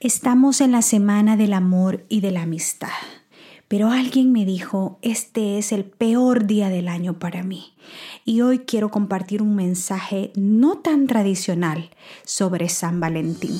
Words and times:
Estamos 0.00 0.60
en 0.60 0.70
la 0.70 0.82
semana 0.82 1.36
del 1.36 1.52
amor 1.52 2.04
y 2.08 2.20
de 2.20 2.30
la 2.30 2.42
amistad, 2.42 2.86
pero 3.66 3.90
alguien 3.90 4.30
me 4.30 4.44
dijo, 4.44 5.00
este 5.02 5.58
es 5.58 5.72
el 5.72 5.84
peor 5.84 6.46
día 6.46 6.68
del 6.68 6.86
año 6.86 7.18
para 7.18 7.42
mí. 7.42 7.74
Y 8.24 8.42
hoy 8.42 8.60
quiero 8.60 8.92
compartir 8.92 9.42
un 9.42 9.56
mensaje 9.56 10.30
no 10.36 10.78
tan 10.78 11.08
tradicional 11.08 11.90
sobre 12.24 12.68
San 12.68 13.00
Valentín. 13.00 13.58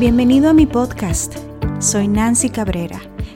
Bienvenido 0.00 0.50
a 0.50 0.52
mi 0.52 0.66
podcast. 0.66 1.36
Soy 1.78 2.08
Nancy 2.08 2.50
Cabrera 2.50 3.00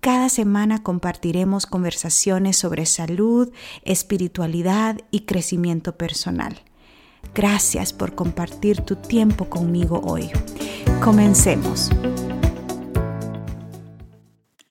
Cada 0.00 0.28
semana 0.28 0.84
compartiremos 0.84 1.66
conversaciones 1.66 2.56
sobre 2.56 2.86
salud, 2.86 3.52
espiritualidad 3.82 4.96
y 5.10 5.20
crecimiento 5.20 5.96
personal. 5.96 6.60
Gracias 7.34 7.92
por 7.92 8.14
compartir 8.14 8.80
tu 8.82 8.94
tiempo 8.94 9.46
conmigo 9.46 10.00
hoy. 10.04 10.30
Comencemos. 11.02 11.90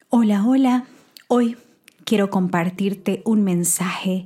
Hola, 0.10 0.46
hola. 0.48 0.86
Hoy 1.28 1.58
quiero 2.06 2.30
compartirte 2.30 3.22
un 3.26 3.44
mensaje 3.44 4.24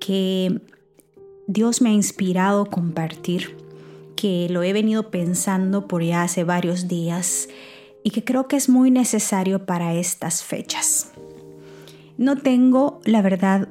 que 0.00 0.60
Dios 1.48 1.82
me 1.82 1.90
ha 1.90 1.92
inspirado 1.92 2.62
a 2.62 2.66
compartir, 2.66 3.56
que 4.14 4.46
lo 4.48 4.62
he 4.62 4.72
venido 4.72 5.10
pensando 5.10 5.88
por 5.88 6.04
ya 6.04 6.22
hace 6.22 6.44
varios 6.44 6.86
días 6.86 7.48
y 8.04 8.10
que 8.10 8.24
creo 8.24 8.48
que 8.48 8.56
es 8.56 8.68
muy 8.68 8.90
necesario 8.90 9.64
para 9.66 9.94
estas 9.94 10.42
fechas. 10.42 11.12
No 12.18 12.36
tengo, 12.36 13.00
la 13.04 13.22
verdad, 13.22 13.68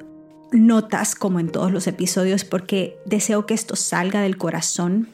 notas 0.52 1.14
como 1.14 1.40
en 1.40 1.50
todos 1.50 1.72
los 1.72 1.86
episodios 1.86 2.44
porque 2.44 2.98
deseo 3.06 3.46
que 3.46 3.54
esto 3.54 3.76
salga 3.76 4.20
del 4.20 4.36
corazón. 4.36 5.08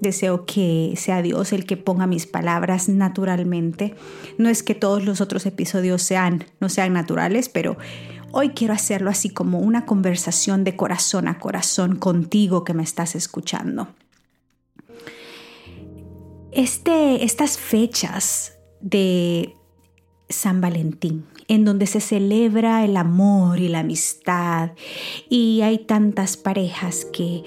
Deseo 0.00 0.46
que 0.46 0.94
sea 0.96 1.22
Dios 1.22 1.52
el 1.52 1.64
que 1.64 1.76
ponga 1.76 2.08
mis 2.08 2.26
palabras 2.26 2.88
naturalmente. 2.88 3.94
No 4.36 4.48
es 4.48 4.64
que 4.64 4.74
todos 4.74 5.04
los 5.04 5.20
otros 5.20 5.46
episodios 5.46 6.02
sean 6.02 6.44
no 6.58 6.68
sean 6.68 6.92
naturales, 6.92 7.48
pero 7.48 7.76
hoy 8.32 8.50
quiero 8.50 8.74
hacerlo 8.74 9.10
así 9.10 9.30
como 9.30 9.60
una 9.60 9.86
conversación 9.86 10.64
de 10.64 10.74
corazón 10.74 11.28
a 11.28 11.38
corazón 11.38 11.96
contigo 11.96 12.64
que 12.64 12.74
me 12.74 12.82
estás 12.82 13.14
escuchando. 13.14 13.88
Este, 16.52 17.24
estas 17.24 17.56
fechas 17.56 18.58
de 18.80 19.56
San 20.28 20.60
Valentín, 20.60 21.26
en 21.48 21.64
donde 21.64 21.86
se 21.86 22.00
celebra 22.00 22.84
el 22.84 22.98
amor 22.98 23.58
y 23.58 23.68
la 23.68 23.80
amistad 23.80 24.72
y 25.30 25.62
hay 25.62 25.78
tantas 25.78 26.36
parejas 26.36 27.06
que 27.06 27.44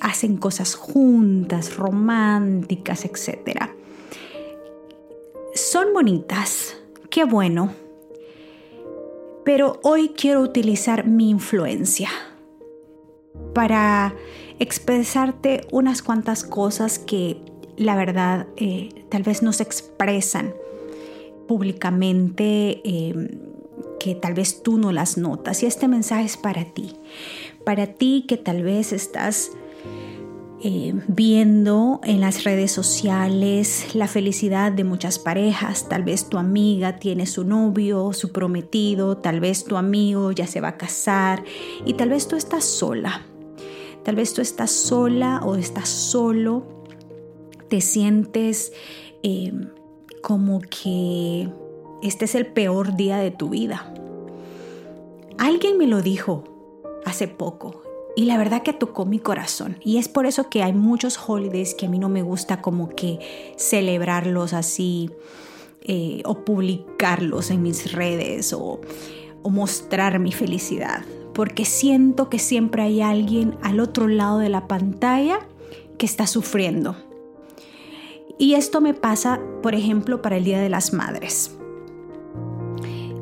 hacen 0.00 0.38
cosas 0.38 0.74
juntas, 0.74 1.76
románticas, 1.76 3.04
etc. 3.04 3.70
Son 5.54 5.92
bonitas, 5.92 6.76
qué 7.10 7.24
bueno, 7.24 7.72
pero 9.44 9.78
hoy 9.84 10.10
quiero 10.16 10.40
utilizar 10.40 11.06
mi 11.06 11.30
influencia 11.30 12.10
para 13.54 14.14
expresarte 14.58 15.66
unas 15.70 16.02
cuantas 16.02 16.44
cosas 16.44 16.98
que 16.98 17.40
la 17.80 17.96
verdad 17.96 18.46
eh, 18.56 18.90
tal 19.08 19.22
vez 19.22 19.42
no 19.42 19.54
se 19.54 19.62
expresan 19.62 20.52
públicamente, 21.48 22.82
eh, 22.84 23.38
que 23.98 24.14
tal 24.14 24.34
vez 24.34 24.62
tú 24.62 24.76
no 24.76 24.92
las 24.92 25.16
notas. 25.16 25.62
Y 25.62 25.66
este 25.66 25.88
mensaje 25.88 26.24
es 26.24 26.36
para 26.36 26.66
ti, 26.66 26.92
para 27.64 27.86
ti 27.86 28.26
que 28.28 28.36
tal 28.36 28.62
vez 28.62 28.92
estás 28.92 29.52
eh, 30.62 30.92
viendo 31.08 32.02
en 32.04 32.20
las 32.20 32.44
redes 32.44 32.70
sociales 32.70 33.94
la 33.94 34.08
felicidad 34.08 34.72
de 34.72 34.84
muchas 34.84 35.18
parejas. 35.18 35.88
Tal 35.88 36.04
vez 36.04 36.28
tu 36.28 36.36
amiga 36.36 36.98
tiene 36.98 37.24
su 37.24 37.44
novio, 37.44 38.12
su 38.12 38.30
prometido, 38.30 39.16
tal 39.16 39.40
vez 39.40 39.64
tu 39.64 39.78
amigo 39.78 40.32
ya 40.32 40.46
se 40.46 40.60
va 40.60 40.68
a 40.68 40.76
casar 40.76 41.44
y 41.86 41.94
tal 41.94 42.10
vez 42.10 42.28
tú 42.28 42.36
estás 42.36 42.64
sola. 42.64 43.22
Tal 44.04 44.16
vez 44.16 44.34
tú 44.34 44.42
estás 44.42 44.70
sola 44.70 45.40
o 45.44 45.56
estás 45.56 45.88
solo 45.88 46.79
te 47.70 47.80
sientes 47.80 48.72
eh, 49.22 49.52
como 50.22 50.60
que 50.60 51.48
este 52.02 52.26
es 52.26 52.34
el 52.34 52.46
peor 52.46 52.96
día 52.96 53.16
de 53.16 53.30
tu 53.30 53.48
vida. 53.48 53.94
Alguien 55.38 55.78
me 55.78 55.86
lo 55.86 56.02
dijo 56.02 56.44
hace 57.06 57.28
poco 57.28 57.82
y 58.16 58.24
la 58.24 58.36
verdad 58.36 58.62
que 58.62 58.72
tocó 58.72 59.06
mi 59.06 59.20
corazón. 59.20 59.78
Y 59.82 59.96
es 59.96 60.08
por 60.08 60.26
eso 60.26 60.50
que 60.50 60.62
hay 60.62 60.74
muchos 60.74 61.18
holidays 61.26 61.74
que 61.74 61.86
a 61.86 61.88
mí 61.88 61.98
no 61.98 62.08
me 62.08 62.22
gusta 62.22 62.60
como 62.60 62.90
que 62.90 63.54
celebrarlos 63.56 64.52
así 64.52 65.10
eh, 65.82 66.22
o 66.26 66.44
publicarlos 66.44 67.50
en 67.50 67.62
mis 67.62 67.92
redes 67.92 68.52
o 68.52 68.80
mostrar 69.44 70.18
mi 70.18 70.32
felicidad. 70.32 71.04
Porque 71.32 71.64
siento 71.64 72.28
que 72.28 72.40
siempre 72.40 72.82
hay 72.82 73.00
alguien 73.00 73.56
al 73.62 73.78
otro 73.78 74.08
lado 74.08 74.38
de 74.38 74.48
la 74.48 74.66
pantalla 74.66 75.38
que 75.96 76.04
está 76.04 76.26
sufriendo 76.26 76.96
y 78.40 78.54
esto 78.54 78.80
me 78.80 78.94
pasa, 78.94 79.38
por 79.62 79.74
ejemplo, 79.74 80.22
para 80.22 80.38
el 80.38 80.44
Día 80.44 80.58
de 80.60 80.70
las 80.70 80.94
Madres. 80.94 81.54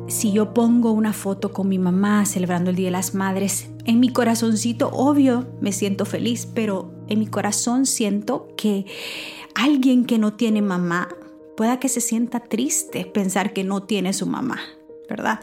Si 0.07 0.31
yo 0.31 0.53
pongo 0.53 0.93
una 0.93 1.11
foto 1.11 1.51
con 1.51 1.67
mi 1.67 1.77
mamá 1.77 2.25
celebrando 2.25 2.69
el 2.69 2.77
Día 2.77 2.87
de 2.87 2.93
las 2.93 3.13
Madres, 3.13 3.69
en 3.83 3.99
mi 3.99 4.13
corazoncito, 4.13 4.89
obvio, 4.93 5.45
me 5.59 5.73
siento 5.73 6.05
feliz, 6.05 6.47
pero 6.47 6.93
en 7.09 7.19
mi 7.19 7.27
corazón 7.27 7.85
siento 7.85 8.47
que 8.55 8.85
alguien 9.55 10.05
que 10.05 10.17
no 10.17 10.33
tiene 10.33 10.61
mamá 10.61 11.09
pueda 11.57 11.81
que 11.81 11.89
se 11.89 11.99
sienta 11.99 12.39
triste 12.39 13.03
pensar 13.03 13.51
que 13.51 13.65
no 13.65 13.83
tiene 13.83 14.13
su 14.13 14.25
mamá, 14.25 14.61
¿verdad? 15.09 15.41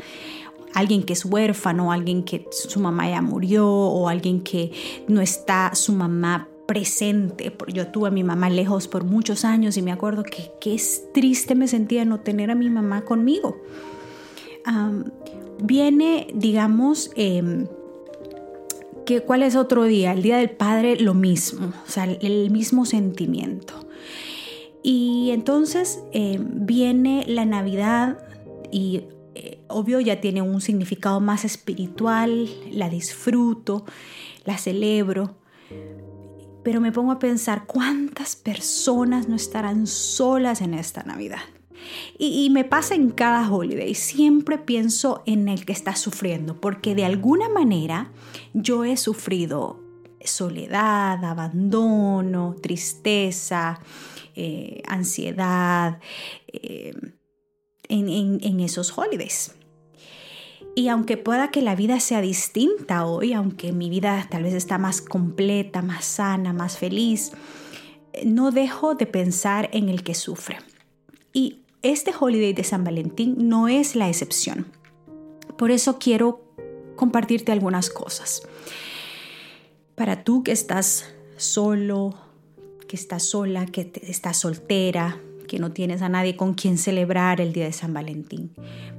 alguien 0.73 1.05
que 1.05 1.13
es 1.13 1.25
huérfano, 1.25 1.93
alguien 1.93 2.23
que 2.23 2.47
su 2.51 2.81
mamá 2.81 3.09
ya 3.09 3.23
murió 3.23 3.69
o 3.69 4.09
alguien 4.09 4.43
que 4.43 4.73
no 5.09 5.21
está 5.23 5.75
su 5.75 5.93
mamá 5.93 6.49
presente. 6.67 7.57
Yo 7.73 7.89
tuve 7.89 8.09
a 8.09 8.11
mi 8.11 8.25
mamá 8.25 8.51
lejos 8.51 8.89
por 8.89 9.05
muchos 9.05 9.45
años 9.45 9.77
y 9.77 9.83
me 9.83 9.93
acuerdo 9.93 10.23
que 10.23 10.53
qué 10.61 10.81
triste 11.15 11.55
me 11.55 11.69
sentía 11.69 12.05
no 12.05 12.21
tener 12.21 12.51
a 12.51 12.55
mi 12.55 12.69
mamá 12.69 13.03
conmigo. 13.03 13.57
viene, 15.63 16.27
digamos, 16.35 17.11
em, 17.15 17.67
que, 19.07 19.21
¿cuál 19.21 19.43
es 19.43 19.55
otro 19.57 19.85
día? 19.85 20.13
El 20.13 20.23
Día 20.23 20.39
del 20.39 20.51
Padre, 20.51 20.97
lo 20.97 21.15
mismo, 21.15 21.73
o 21.87 21.91
sea, 21.91 22.05
el, 22.05 22.51
mismo 22.51 22.85
sentimiento. 22.85 23.75
Y 24.83 25.31
entonces 25.31 26.01
em, 26.13 26.67
viene 26.67 27.25
la 27.29 27.45
Navidad 27.45 28.19
y 28.73 29.05
eh, 29.35 29.61
obvio 29.69 30.01
ya 30.01 30.21
tiene 30.21 30.43
un 30.43 30.61
significado 30.61 31.21
más 31.21 31.45
espiritual, 31.45 32.49
la 32.73 32.89
disfruto, 32.89 33.85
la 34.45 34.59
celebro, 34.59 35.37
pero 36.67 36.81
me 36.81 36.91
pongo 36.91 37.13
a 37.13 37.21
pensar 37.21 37.65
cuántas 37.65 38.35
personas 38.35 39.29
no 39.29 39.37
estarán 39.37 39.87
solas 39.87 40.61
en 40.61 40.75
esta 40.75 41.05
Navidad. 41.05 41.43
Y, 42.19 42.51
me 42.51 42.65
pasa 42.65 42.97
en 42.97 43.11
cada 43.11 43.49
holiday, 43.49 43.95
siempre 43.95 44.59
pienso 44.59 45.23
en 45.27 45.47
el 45.47 45.65
que 45.65 45.73
está 45.73 45.95
sufriendo, 45.95 46.61
porque 46.61 46.97
de 46.97 47.05
alguna 47.05 47.49
manera 47.49 48.11
yo 48.53 48.83
he 48.83 48.97
sufrido 48.97 49.79
soledad, 50.25 51.25
abandono, 51.25 52.57
tristeza, 52.61 53.79
eh, 54.35 54.83
ansiedad 54.89 56.01
eh, 56.49 56.95
en 57.89 58.59
esos 58.59 58.99
holidays. 58.99 59.55
Y 60.79 60.89
aunque 60.89 61.17
pueda 61.17 61.51
que 61.51 61.63
la 61.63 61.75
vida 61.75 62.01
sea 62.01 62.21
distinta 62.21 63.07
hoy, 63.07 63.33
aunque 63.33 63.73
mi 63.73 63.89
vida 63.89 64.27
tal 64.31 64.43
vez 64.43 64.53
está 64.53 64.77
más 64.77 65.01
completa, 65.01 65.81
más 65.81 66.05
sana, 66.05 66.53
más 66.53 66.77
feliz, 66.77 67.33
no 68.27 68.51
dejo 68.51 68.95
de 68.95 69.07
pensar 69.07 69.71
en 69.73 69.89
el 69.89 70.03
que 70.03 70.15
sufre. 70.15 70.59
Y 71.33 71.61
este 71.81 72.13
holiday 72.19 72.53
de 72.53 72.63
San 72.63 72.85
Valentín 72.85 73.49
no 73.49 73.69
es 73.69 73.97
la 73.97 74.11
excepción. 74.11 74.67
Por 75.57 75.71
eso 75.71 75.99
quiero 75.99 76.45
compartirte 76.95 77.53
algunas 77.53 77.89
cosas. 77.89 78.43
Para 79.95 80.25
tú 80.25 80.43
que 80.43 80.53
estás 80.53 81.07
solo, 81.39 82.19
que 82.87 82.97
estás 82.97 83.23
sola, 83.23 83.65
que 83.65 83.93
estás 84.03 84.37
soltera, 84.37 85.23
que 85.47 85.59
no 85.59 85.73
tienes 85.73 86.03
a 86.03 86.09
nadie 86.09 86.37
con 86.37 86.55
quien 86.55 86.79
celebrar 86.79 87.41
el 87.41 87.53
día 87.53 87.65
de 87.65 87.73
San 87.73 87.93
Valentín. 87.95 88.53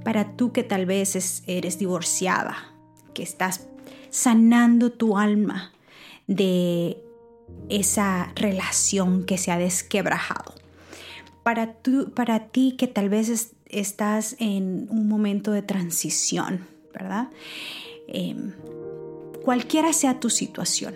Para 0.03 0.35
tú 0.35 0.51
que 0.51 0.63
tal 0.63 0.85
vez 0.85 1.43
eres 1.47 1.79
divorciada, 1.79 2.73
que 3.13 3.23
estás 3.23 3.67
sanando 4.09 4.91
tu 4.91 5.17
alma 5.17 5.71
de 6.27 6.97
esa 7.69 8.31
relación 8.35 9.25
que 9.25 9.37
se 9.37 9.51
ha 9.51 9.57
desquebrajado. 9.57 10.53
Para, 11.43 11.73
tú, 11.73 12.11
para 12.13 12.47
ti 12.47 12.75
que 12.77 12.87
tal 12.87 13.09
vez 13.09 13.53
estás 13.69 14.35
en 14.39 14.87
un 14.89 15.07
momento 15.07 15.51
de 15.51 15.61
transición, 15.61 16.67
¿verdad? 16.93 17.29
Em, 18.07 18.53
cualquiera 19.43 19.93
sea 19.93 20.19
tu 20.19 20.29
situación, 20.29 20.93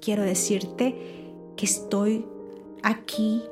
quiero 0.00 0.22
decirte 0.22 0.96
que 1.56 1.66
estoy 1.66 2.24
aquí 2.82 3.42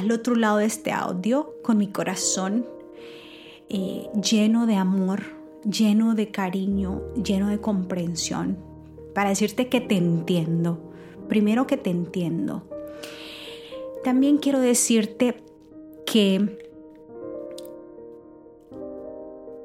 al 0.00 0.10
otro 0.12 0.34
lado 0.34 0.58
de 0.58 0.64
este 0.64 0.92
audio 0.92 1.54
con 1.62 1.76
mi 1.76 1.88
corazón 1.88 2.66
eh, 3.68 4.08
lleno 4.20 4.66
de 4.66 4.76
amor, 4.76 5.22
lleno 5.62 6.14
de 6.14 6.30
cariño, 6.30 7.02
lleno 7.22 7.48
de 7.48 7.60
comprensión, 7.60 8.58
para 9.14 9.28
decirte 9.28 9.68
que 9.68 9.82
te 9.82 9.96
entiendo. 9.96 10.80
Primero 11.28 11.66
que 11.66 11.76
te 11.76 11.90
entiendo. 11.90 12.64
También 14.02 14.38
quiero 14.38 14.58
decirte 14.58 15.36
que 16.06 16.69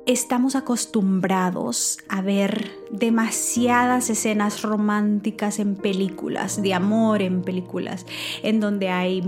estamos 0.06 0.56
acostumbrados 0.56 1.98
a 2.10 2.22
ver 2.22 2.72
demasiadas 2.92 4.10
escenas 4.10 4.62
románticas 4.62 5.60
en 5.60 5.76
películas, 5.76 6.62
de 6.62 6.74
amor 6.74 7.22
en 7.22 7.42
películas, 7.42 8.06
en 8.44 8.60
donde 8.60 8.90
hay 8.90 9.24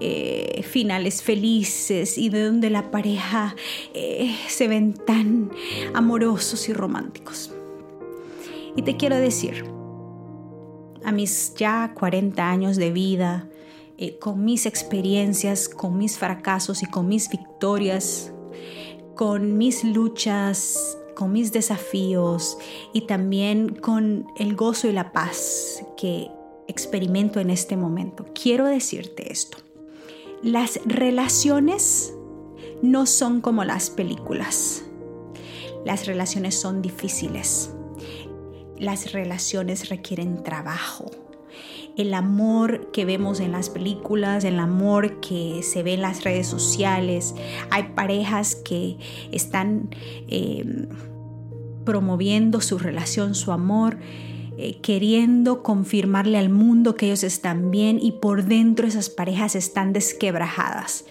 eh, 0.00 0.64
finales 0.68 1.22
felices 1.22 2.16
y 2.16 2.30
de 2.30 2.44
donde 2.44 2.70
la 2.70 2.90
pareja 2.90 3.54
eh, 3.92 4.34
se 4.48 4.66
ven 4.66 4.94
tan 4.94 5.50
amorosos 5.92 6.68
y 6.68 6.72
románticos. 6.72 7.52
Y 8.76 8.82
te 8.82 8.96
quiero 8.96 9.16
decir, 9.16 9.64
a 11.04 11.12
mis 11.12 11.54
ya 11.54 11.92
40 11.94 12.50
años 12.50 12.76
de 12.76 12.90
vida, 12.90 13.48
eh, 13.98 14.18
con 14.18 14.44
mis 14.44 14.66
experiencias, 14.66 15.68
con 15.68 15.98
mis 15.98 16.18
fracasos 16.18 16.82
y 16.82 16.86
con 16.86 17.06
mis 17.06 17.28
victorias, 17.28 18.33
con 19.14 19.58
mis 19.58 19.84
luchas, 19.84 20.98
con 21.14 21.32
mis 21.32 21.52
desafíos 21.52 22.58
y 22.92 23.02
también 23.02 23.74
con 23.76 24.26
el 24.36 24.56
gozo 24.56 24.88
y 24.88 24.92
la 24.92 25.12
paz 25.12 25.84
que 25.96 26.30
experimento 26.68 27.40
en 27.40 27.50
este 27.50 27.76
momento. 27.76 28.26
Quiero 28.34 28.66
decirte 28.66 29.32
esto. 29.32 29.58
Las 30.42 30.80
relaciones 30.84 32.14
no 32.82 33.06
son 33.06 33.40
como 33.40 33.64
las 33.64 33.90
películas. 33.90 34.84
Las 35.84 36.06
relaciones 36.06 36.54
son 36.58 36.82
difíciles. 36.82 37.70
Las 38.78 39.12
relaciones 39.12 39.88
requieren 39.88 40.42
trabajo 40.42 41.10
el 41.96 42.14
amor 42.14 42.90
que 42.92 43.04
vemos 43.04 43.40
en 43.40 43.52
las 43.52 43.70
películas, 43.70 44.44
el 44.44 44.58
amor 44.58 45.20
que 45.20 45.62
se 45.62 45.82
ve 45.82 45.94
en 45.94 46.02
las 46.02 46.24
redes 46.24 46.46
sociales. 46.46 47.34
Hay 47.70 47.84
parejas 47.94 48.56
que 48.56 48.96
están 49.30 49.90
em, 50.28 50.88
promoviendo 51.84 52.60
su 52.60 52.78
relación, 52.78 53.34
su 53.34 53.52
amor, 53.52 53.98
eh, 54.56 54.78
queriendo 54.80 55.62
confirmarle 55.62 56.38
al 56.38 56.48
mundo 56.48 56.94
que 56.96 57.06
ellos 57.06 57.24
están 57.24 57.70
bien 57.70 57.98
y 58.00 58.12
por 58.12 58.44
dentro 58.44 58.86
esas 58.86 59.10
parejas 59.10 59.54
están 59.54 59.92
desquebrajadas. 59.92 61.04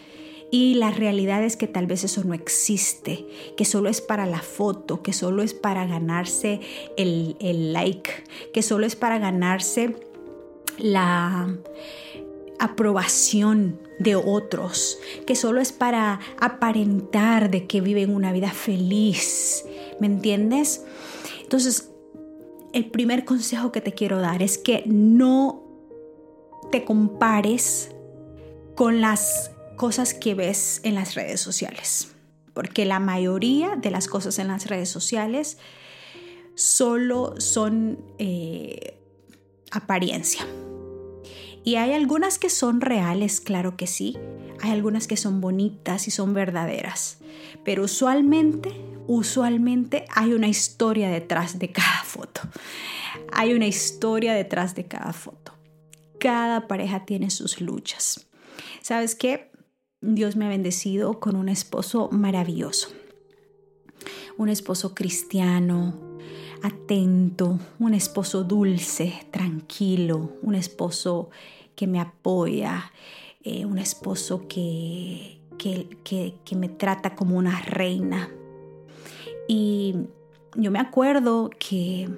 Y 0.52 0.76
la 0.76 0.92
realidad 0.92 1.44
es 1.44 1.58
que 1.58 1.66
tal 1.66 1.88
vez 1.88 2.04
eso 2.04 2.24
no 2.24 2.36
existe, 2.36 3.26
que 3.58 3.66
solo 3.66 3.90
es 3.90 4.02
para 4.02 4.28
la 4.28 4.40
foto, 4.40 5.02
que 5.02 5.12
solo 5.12 5.42
es 5.42 5.56
para 5.56 5.88
ganarse 5.88 6.60
el, 6.96 7.36
el 7.40 7.74
like, 7.74 8.12
que 8.54 8.62
solo 8.62 8.86
es 8.86 8.96
para 8.96 9.18
ganarse 9.18 9.96
la 10.78 11.56
aprobación 12.60 13.80
de 14.00 14.16
otros, 14.16 14.98
que 15.28 15.36
solo 15.36 15.62
es 15.62 15.72
para 15.72 16.20
aparentar 16.40 17.50
de 17.50 17.68
que 17.68 17.82
viven 17.82 18.16
una 18.16 18.32
vida 18.32 18.52
feliz. 18.52 19.66
¿Me 20.00 20.08
entiendes? 20.08 20.84
Entonces, 21.42 21.90
el 22.74 22.90
primer 22.90 23.26
consejo 23.26 23.72
que 23.72 23.82
te 23.82 23.94
quiero 23.94 24.20
dar 24.20 24.42
es 24.42 24.58
que 24.58 24.84
no 24.86 25.64
te 26.72 26.84
compares 26.86 27.92
con 28.76 29.02
las 29.02 29.52
cosas 29.76 30.14
que 30.14 30.34
ves 30.34 30.82
en 30.84 30.96
las 30.96 31.16
redes 31.16 31.40
sociales, 31.40 32.10
porque 32.54 32.86
la 32.86 33.00
mayoría 33.00 33.76
de 33.76 33.92
las 33.92 34.08
cosas 34.08 34.40
en 34.40 34.48
las 34.48 34.68
redes 34.68 34.90
sociales 34.90 35.58
solo 36.56 37.36
son 37.40 38.00
eh, 38.18 38.98
apariencia. 39.72 40.46
Y 41.64 41.76
hay 41.76 41.94
algunas 41.94 42.40
que 42.40 42.50
son 42.50 42.82
reales, 42.82 43.40
claro 43.40 43.78
que 43.78 43.88
sí. 43.88 44.18
Hay 44.62 44.72
algunas 44.72 45.08
que 45.08 45.18
son 45.18 45.42
bonitas 45.42 46.08
y 46.08 46.12
son 46.12 46.34
verdaderas. 46.34 47.20
Pero 47.64 47.84
usualmente, 47.84 48.72
usualmente 49.08 50.06
hay 50.14 50.34
una 50.34 50.48
historia 50.48 51.10
detrás 51.10 51.60
de 51.60 51.72
cada 51.72 52.04
foto. 52.04 52.42
Hay 53.32 53.54
una 53.54 53.68
historia 53.68 54.34
detrás 54.34 54.76
de 54.76 54.86
cada 54.86 55.14
foto. 55.14 55.54
Cada 56.20 56.68
pareja 56.68 57.06
tiene 57.06 57.30
sus 57.30 57.62
luchas. 57.62 58.28
¿Sabes 58.82 59.16
qué? 59.16 59.52
Dios 60.02 60.36
me 60.36 60.46
ha 60.46 60.50
bendecido 60.50 61.20
con 61.20 61.36
un 61.36 61.48
esposo 61.48 62.10
maravilloso. 62.12 62.90
Un 64.38 64.50
esposo 64.50 64.94
cristiano, 64.94 66.18
atento, 66.64 67.60
un 67.78 67.94
esposo 67.94 68.44
dulce, 68.44 69.14
tranquilo, 69.32 70.32
un 70.42 70.56
esposo 70.56 71.30
que 71.76 71.88
me 71.88 72.00
apoya, 72.00 72.92
eh, 73.44 73.66
un 73.66 73.78
esposo 73.78 74.48
que, 74.48 75.40
que, 75.58 76.56
me 76.56 76.70
trata 76.70 77.16
como 77.16 77.38
una 77.38 77.60
reina. 77.62 78.30
Y 79.48 79.96
yo 80.56 80.72
me 80.72 80.80
acuerdo 80.80 81.50
que 81.60 82.10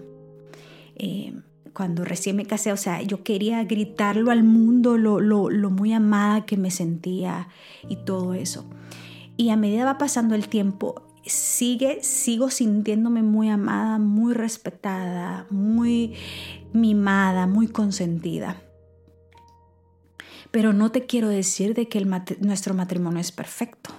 eh, 0.95 1.33
cuando 1.73 2.05
recién 2.05 2.35
me 2.35 2.45
casé, 2.45 2.71
o 2.71 2.77
sea, 2.77 3.01
yo 3.01 3.23
quería 3.23 3.63
gritarlo 3.63 4.29
al 4.29 4.43
mundo 4.43 4.97
lo, 4.97 5.19
lo, 5.19 5.69
muy 5.71 5.91
amada 5.91 6.45
que 6.45 6.55
me 6.55 6.69
sentía 6.69 7.49
y 7.89 7.97
todo 7.97 8.35
eso. 8.35 8.65
Y 9.37 9.49
a 9.49 9.57
medida 9.57 9.85
va 9.85 9.97
pasando 9.97 10.35
el 10.35 10.47
tiempo, 10.47 11.01
sigue, 11.25 12.03
sigo 12.03 12.49
sintiéndome 12.49 13.23
muy 13.23 13.49
amada, 13.49 13.97
muy 13.99 14.33
respetada, 14.33 15.47
muy 15.49 16.15
mimada, 16.73 17.47
muy 17.47 17.67
consentida. 17.67 18.61
Pero 20.51 20.73
no 20.73 20.91
te 20.91 21.05
quiero 21.05 21.27
decir 21.27 21.73
de 21.73 21.87
que 21.87 22.05
nuestro 22.39 22.73
matrimonio 22.73 23.19
es 23.19 23.31
perfecto. 23.31 23.91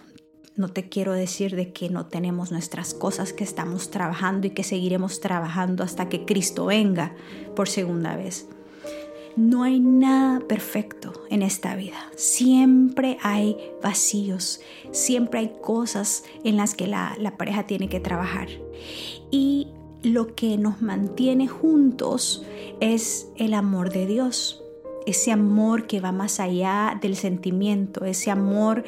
No 0.56 0.68
te 0.68 0.88
quiero 0.88 1.12
decir 1.12 1.54
de 1.54 1.72
que 1.72 1.90
no 1.90 2.06
tenemos 2.06 2.50
nuestras 2.50 2.94
cosas 2.94 3.34
que 3.34 3.44
estamos 3.44 3.90
trabajando 3.90 4.46
y 4.46 4.50
que 4.50 4.62
seguiremos 4.62 5.20
trabajando 5.20 5.84
hasta 5.84 6.08
que 6.08 6.24
Cristo 6.24 6.66
venga 6.66 7.14
por 7.54 7.68
segunda 7.68 8.16
vez. 8.16 8.48
No 9.36 9.64
hay 9.64 9.80
nada 9.80 10.40
perfecto 10.40 11.12
en 11.28 11.42
esta 11.42 11.76
vida. 11.76 12.10
Siempre 12.16 13.18
hay 13.22 13.58
vacíos, 13.82 14.60
siempre 14.92 15.40
hay 15.40 15.52
cosas 15.60 16.24
en 16.42 16.56
las 16.56 16.74
que 16.74 16.86
la, 16.86 17.34
pareja 17.36 17.66
tiene 17.66 17.90
que 17.90 18.00
trabajar. 18.00 18.48
Y 19.30 19.68
lo 20.02 20.34
que 20.34 20.56
nos 20.56 20.80
mantiene 20.80 21.48
juntos 21.48 22.46
es 22.80 23.28
el 23.36 23.52
amor 23.52 23.92
de 23.92 24.06
Dios 24.06 24.62
ese 25.04 25.30
amor 25.30 25.86
que 25.86 26.00
va 26.00 26.10
más 26.10 26.40
allá 26.40 26.98
del 27.00 27.14
sentimiento, 27.14 28.04
ese 28.04 28.32
amor 28.32 28.82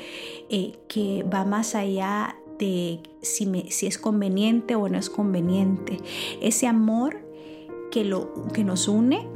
eh, 0.51 0.73
que 0.89 1.23
va 1.23 1.45
más 1.45 1.77
allá 1.77 2.35
de 2.59 2.99
si, 3.23 3.47
si, 3.71 3.87
es 3.87 3.99
conveniente 3.99 4.75
o 4.75 4.89
no 4.89 4.99
es 4.99 5.11
conveniente, 5.11 5.99
ese 6.41 6.67
amor 6.67 7.21
que, 7.93 8.05
lo, 8.05 8.49
que 8.53 8.65
nos 8.65 8.89
une 8.89 9.29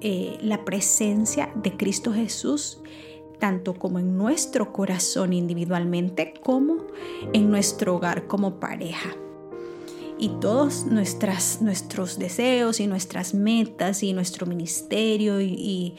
eh, 0.00 0.38
la 0.42 0.64
presencia 0.64 1.50
de 1.56 1.76
Cristo 1.76 2.12
Jesús, 2.12 2.80
tanto 3.38 3.74
como 3.74 3.98
en 3.98 4.16
nuestro 4.16 4.72
corazón 4.72 5.32
individualmente, 5.32 6.34
como 6.42 6.78
en 7.32 7.50
nuestro 7.50 7.96
hogar 7.96 8.26
como 8.26 8.60
pareja. 8.60 9.10
Y 10.16 10.28
todos 10.40 10.86
nuestros 10.86 12.18
deseos 12.18 12.80
y 12.80 12.86
nuestras 12.86 13.34
metas 13.34 14.02
y 14.02 14.12
nuestro 14.12 14.46
ministerio 14.46 15.40
y, 15.40 15.94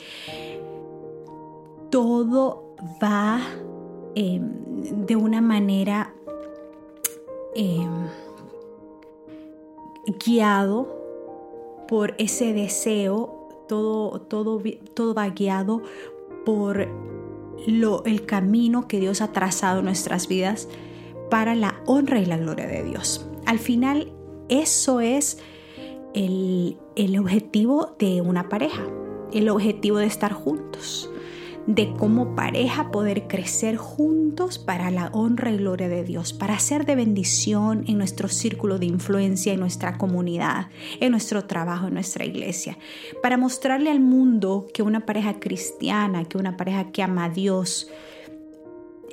todo 1.89 2.75
va 3.01 3.41
em, 4.13 4.51
de 5.07 5.15
una 5.15 5.41
manera 5.41 6.13
em, 7.55 8.07
guiado 10.23 10.99
por 11.87 12.13
ese 12.19 12.53
deseo 12.53 13.38
todo, 13.69 14.19
todo, 14.19 14.61
todo 14.93 15.13
va 15.13 15.29
guiado 15.29 15.81
por 16.45 16.89
lo, 17.67 18.03
el 18.03 18.25
camino 18.25 18.87
que 18.87 18.99
Dios 18.99 19.21
ha 19.21 19.31
trazado 19.31 19.79
en 19.79 19.85
nuestras 19.85 20.27
vidas 20.27 20.67
para 21.29 21.55
la 21.55 21.81
honra 21.85 22.19
y 22.19 22.25
la 22.25 22.37
gloria 22.37 22.67
de 22.67 22.83
Dios. 22.83 23.25
Al 23.45 23.59
final, 23.59 24.11
eso 24.49 24.99
es 24.99 25.37
el, 26.13 26.77
el 26.95 27.17
objetivo 27.19 27.95
de 27.99 28.21
una 28.21 28.49
pareja, 28.49 28.81
el 29.31 29.47
objetivo 29.49 29.99
de 29.99 30.07
estar 30.07 30.33
juntos 30.33 31.09
de 31.67 31.93
como 31.93 32.35
pareja 32.35 32.91
poder 32.91 33.27
crecer 33.27 33.77
juntos 33.77 34.57
para 34.57 34.89
la 34.91 35.09
honra 35.13 35.51
y 35.51 35.57
gloria 35.57 35.87
de 35.89 36.03
Dios, 36.03 36.33
para 36.33 36.57
ser 36.59 36.85
de 36.85 36.95
bendición 36.95 37.83
en 37.87 37.97
nuestro 37.97 38.27
círculo 38.27 38.79
de 38.79 38.87
influencia, 38.87 39.53
en 39.53 39.59
nuestra 39.59 39.97
comunidad, 39.97 40.67
en 40.99 41.11
nuestro 41.11 41.45
trabajo, 41.45 41.87
en 41.87 41.93
nuestra 41.93 42.25
iglesia, 42.25 42.77
para 43.21 43.37
mostrarle 43.37 43.91
al 43.91 43.99
mundo 43.99 44.67
que 44.73 44.81
una 44.81 45.05
pareja 45.05 45.39
cristiana, 45.39 46.25
que 46.25 46.37
una 46.37 46.57
pareja 46.57 46.91
que 46.91 47.03
ama 47.03 47.25
a 47.25 47.29
Dios, 47.29 47.89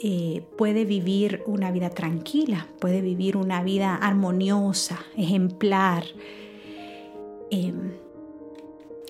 eh, 0.02 0.42
puede 0.58 0.84
vivir 0.84 1.42
una 1.46 1.70
vida 1.70 1.90
tranquila, 1.90 2.68
puede 2.80 3.00
vivir 3.00 3.36
una 3.36 3.62
vida 3.62 3.94
armoniosa, 3.94 4.98
ejemplar. 5.16 6.04
Em, 7.50 7.92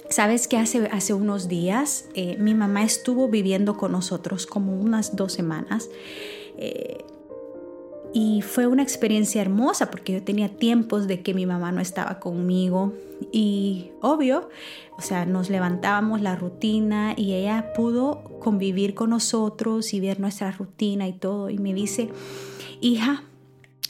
Sabes 0.08 0.46
que 0.46 0.56
hace, 0.56 0.86
hace 0.86 1.14
unos 1.14 1.48
días 1.48 2.06
eh, 2.14 2.36
mi 2.38 2.54
mamá 2.54 2.84
estuvo 2.84 3.28
viviendo 3.28 3.76
con 3.76 3.92
nosotros 3.92 4.46
como 4.46 4.80
unas 4.80 5.16
dos 5.16 5.32
semanas 5.32 5.90
eh, 6.56 6.98
y 8.14 8.40
fue 8.42 8.66
una 8.66 8.82
experiencia 8.82 9.42
hermosa 9.42 9.90
porque 9.90 10.12
yo 10.12 10.22
tenía 10.22 10.48
tiempos 10.48 11.08
de 11.08 11.22
que 11.22 11.34
mi 11.34 11.44
mamá 11.44 11.72
no 11.72 11.80
estaba 11.80 12.20
conmigo 12.20 12.94
y 13.32 13.90
obvio, 14.00 14.48
o 14.96 15.02
sea, 15.02 15.26
nos 15.26 15.50
levantábamos 15.50 16.20
la 16.20 16.36
rutina 16.36 17.14
y 17.16 17.34
ella 17.34 17.72
pudo 17.74 18.22
convivir 18.38 18.94
con 18.94 19.10
nosotros 19.10 19.92
y 19.92 20.00
ver 20.00 20.20
nuestra 20.20 20.52
rutina 20.52 21.08
y 21.08 21.14
todo 21.14 21.50
y 21.50 21.58
me 21.58 21.74
dice, 21.74 22.10
hija, 22.80 23.24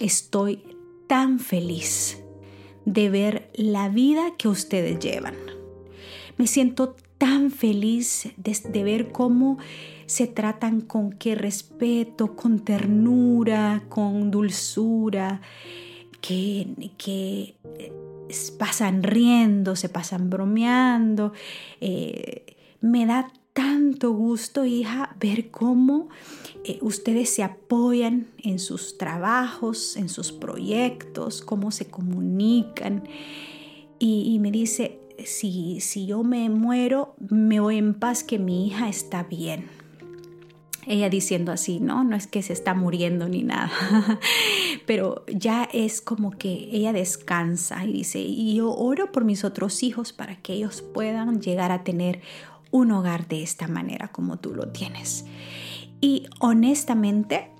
estoy 0.00 0.62
tan 1.08 1.38
feliz 1.38 2.22
de 2.86 3.10
ver 3.10 3.50
la 3.54 3.90
vida 3.90 4.32
que 4.38 4.48
ustedes 4.48 4.98
llevan 4.98 5.55
me 6.36 6.46
siento 6.46 6.96
tan 7.18 7.50
feliz 7.50 8.28
de, 8.36 8.84
ver 8.84 9.10
cómo 9.10 9.58
se 10.06 10.26
tratan 10.26 10.80
con 10.80 11.12
qué 11.12 11.34
respeto, 11.34 12.36
con 12.36 12.60
ternura, 12.60 13.84
con 13.88 14.30
dulzura, 14.30 15.40
que, 16.20 16.90
que 16.98 17.54
eh, 17.78 17.92
pasan 18.58 19.02
riendo, 19.02 19.76
se 19.76 19.88
pasan 19.88 20.28
bromeando. 20.28 21.32
Eh, 21.80 22.56
me 22.80 23.06
da 23.06 23.32
tanto 23.54 24.12
gusto, 24.12 24.66
hija, 24.66 25.16
ver 25.18 25.50
cómo 25.50 26.08
eh, 26.64 26.78
ustedes 26.82 27.30
se 27.30 27.42
apoyan 27.42 28.26
en 28.42 28.58
sus 28.58 28.98
trabajos, 28.98 29.96
en 29.96 30.10
sus 30.10 30.32
proyectos, 30.32 31.40
cómo 31.40 31.70
se 31.70 31.86
comunican. 31.86 33.04
y 33.98 34.38
me 34.40 34.50
dice, 34.50 35.00
si, 35.24 35.80
si 35.80 36.06
yo 36.06 36.22
me 36.22 36.48
muero, 36.50 37.14
me 37.28 37.60
voy 37.60 37.78
en 37.78 37.94
paz 37.94 38.24
que 38.24 38.38
mi 38.38 38.66
hija 38.66 38.88
está 38.88 39.22
bien. 39.22 39.68
Ella 40.86 41.08
diciendo 41.08 41.50
así, 41.50 41.80
¿no? 41.80 42.04
No 42.04 42.14
es 42.14 42.28
que 42.28 42.42
se 42.42 42.52
está 42.52 42.74
muriendo 42.74 43.28
ni 43.28 43.42
nada, 43.42 43.72
pero 44.86 45.24
ya 45.26 45.68
es 45.72 46.00
como 46.00 46.30
que 46.30 46.68
ella 46.70 46.92
descansa 46.92 47.84
y 47.84 47.92
dice, 47.92 48.20
y 48.20 48.54
yo 48.54 48.72
oro 48.72 49.10
por 49.10 49.24
mis 49.24 49.42
otros 49.42 49.82
hijos 49.82 50.12
para 50.12 50.36
que 50.36 50.52
ellos 50.52 50.82
puedan 50.82 51.40
llegar 51.40 51.72
a 51.72 51.82
tener 51.82 52.20
un 52.70 52.92
hogar 52.92 53.26
de 53.26 53.42
esta 53.42 53.66
manera 53.66 54.08
como 54.08 54.38
tú 54.38 54.54
lo 54.54 54.68
tienes. 54.68 55.24
Y 56.00 56.26
honestamente, 56.38 57.50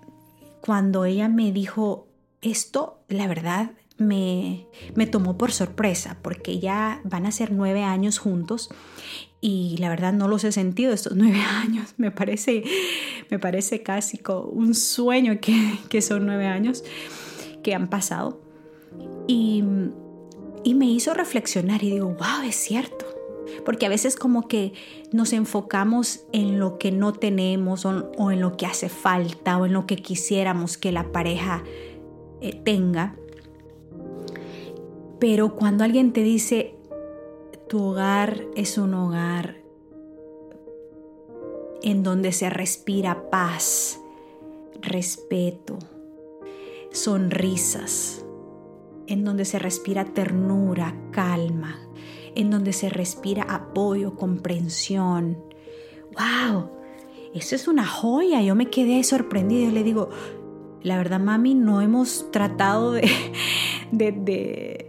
cuando 0.60 1.04
ella 1.04 1.28
me 1.28 1.52
dijo 1.52 2.06
esto, 2.42 3.00
la 3.08 3.26
verdad, 3.26 3.72
me, 3.98 4.66
tomó 5.10 5.38
por 5.38 5.52
sorpresa 5.52 6.18
porque 6.22 6.58
ya 6.58 7.00
van 7.04 7.26
a 7.26 7.32
ser 7.32 7.52
nueve 7.52 7.82
años 7.82 8.18
juntos 8.18 8.68
y 9.40 9.76
la 9.78 9.88
verdad 9.88 10.12
no 10.12 10.28
los 10.28 10.44
he 10.44 10.52
sentido 10.52 10.92
estos 10.92 11.12
nueve 11.16 11.40
años. 11.40 11.94
Me 11.96 12.10
parece, 12.10 12.64
me 13.30 13.38
parece 13.38 13.82
casi 13.82 14.20
un 14.50 14.74
sueño 14.74 15.40
que, 15.40 15.78
que 15.88 16.02
son 16.02 16.26
nueve 16.26 16.46
años 16.46 16.84
que 17.62 17.74
han 17.74 17.88
pasado. 17.88 18.40
Y, 19.26 19.64
y 20.64 20.74
me 20.74 20.86
hizo 20.86 21.14
reflexionar 21.14 21.82
y 21.82 21.90
digo, 21.90 22.06
wow, 22.06 22.46
es 22.46 22.56
cierto. 22.56 23.06
Porque 23.64 23.86
a 23.86 23.88
veces 23.88 24.16
como 24.16 24.48
que 24.48 24.72
nos 25.12 25.32
enfocamos 25.32 26.24
en 26.32 26.58
lo 26.58 26.78
que 26.78 26.92
no 26.92 27.12
tenemos 27.12 27.84
o, 27.84 28.30
en 28.30 28.40
lo 28.40 28.56
que 28.56 28.66
hace 28.66 28.88
falta 28.88 29.58
o 29.58 29.66
en 29.66 29.72
lo 29.72 29.86
que 29.86 29.96
quisiéramos 29.96 30.76
que 30.76 30.92
la 30.92 31.12
pareja 31.12 31.62
eh, 32.40 32.60
tenga 32.64 33.16
pero 35.18 35.54
cuando 35.54 35.84
alguien 35.84 36.12
te 36.12 36.22
dice, 36.22 36.74
tu 37.68 37.82
hogar 37.82 38.44
es 38.54 38.78
un 38.78 38.94
hogar 38.94 39.56
en 41.82 42.02
donde 42.02 42.32
se 42.32 42.50
respira 42.50 43.30
paz, 43.30 44.00
respeto, 44.80 45.78
sonrisas, 46.90 48.24
en 49.06 49.24
donde 49.24 49.44
se 49.44 49.58
respira 49.58 50.04
ternura, 50.04 50.94
calma, 51.12 51.80
en 52.34 52.50
donde 52.50 52.72
se 52.72 52.88
respira 52.88 53.44
apoyo, 53.44 54.16
comprensión. 54.16 55.38
¡Wow! 56.18 56.70
Eso 57.34 57.54
es 57.54 57.68
una 57.68 57.86
joya. 57.86 58.42
Yo 58.42 58.54
me 58.54 58.68
quedé 58.68 59.02
sorprendida. 59.04 59.66
Yo 59.66 59.72
le 59.72 59.84
digo, 59.84 60.08
la 60.82 60.96
verdad, 60.96 61.20
mami, 61.20 61.54
no 61.54 61.82
hemos 61.82 62.30
tratado 62.30 62.92
de, 62.92 63.08
de 63.92 64.85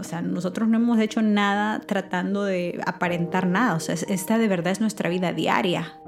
o 0.00 0.04
sea, 0.04 0.22
nosotros 0.22 0.68
no 0.68 0.78
hemos 0.78 0.98
hecho 0.98 1.22
nada 1.22 1.80
tratando 1.80 2.44
de 2.44 2.80
aparentar 2.86 3.46
nada. 3.46 3.74
O 3.74 3.80
sea, 3.80 3.94
esta 3.94 4.38
de 4.38 4.48
verdad 4.48 4.72
es 4.72 4.80
nuestra 4.80 5.08
vida 5.08 5.32
diaria. 5.32 6.00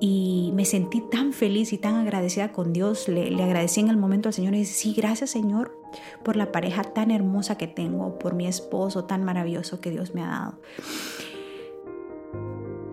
Y 0.00 0.52
me 0.54 0.64
sentí 0.64 1.00
tan 1.00 1.32
feliz 1.32 1.72
y 1.72 1.78
tan 1.78 1.96
agradecida 1.96 2.52
con 2.52 2.72
Dios. 2.72 3.08
Le, 3.08 3.42
agradecí 3.42 3.80
en 3.80 3.88
el 3.88 3.96
momento 3.96 4.28
al 4.28 4.32
Señor 4.32 4.54
y 4.54 4.60
dije, 4.60 4.72
sí, 4.72 4.94
gracias 4.94 5.30
Señor 5.30 5.76
por 6.22 6.36
la 6.36 6.52
pareja 6.52 6.84
tan 6.84 7.10
hermosa 7.10 7.56
que 7.56 7.66
tengo, 7.66 8.18
por 8.18 8.34
mi 8.34 8.46
esposo 8.46 9.04
tan 9.04 9.24
maravilloso 9.24 9.80
que 9.80 9.90
Dios 9.90 10.14
me 10.14 10.22
ha 10.22 10.28
dado. 10.28 10.58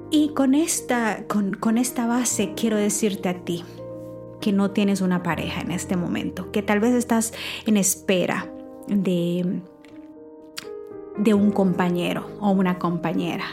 Y 0.09 0.29
con 0.29 0.55
esta, 0.55 1.25
con, 1.27 1.53
con 1.53 1.77
esta 1.77 2.07
base 2.07 2.53
quiero 2.55 2.77
decirte 2.77 3.29
a 3.29 3.43
ti 3.43 3.63
que 4.41 4.51
no 4.51 4.71
tienes 4.71 5.01
una 5.01 5.21
pareja 5.23 5.61
en 5.61 5.71
este 5.71 5.95
momento, 5.95 6.51
que 6.51 6.63
tal 6.63 6.79
vez 6.79 6.93
estás 6.93 7.33
en 7.65 7.77
espera 7.77 8.51
de 8.87 9.61
de 11.17 11.34
un 11.34 11.51
compañero 11.51 12.27
o 12.39 12.51
una 12.51 12.79
compañera. 12.79 13.45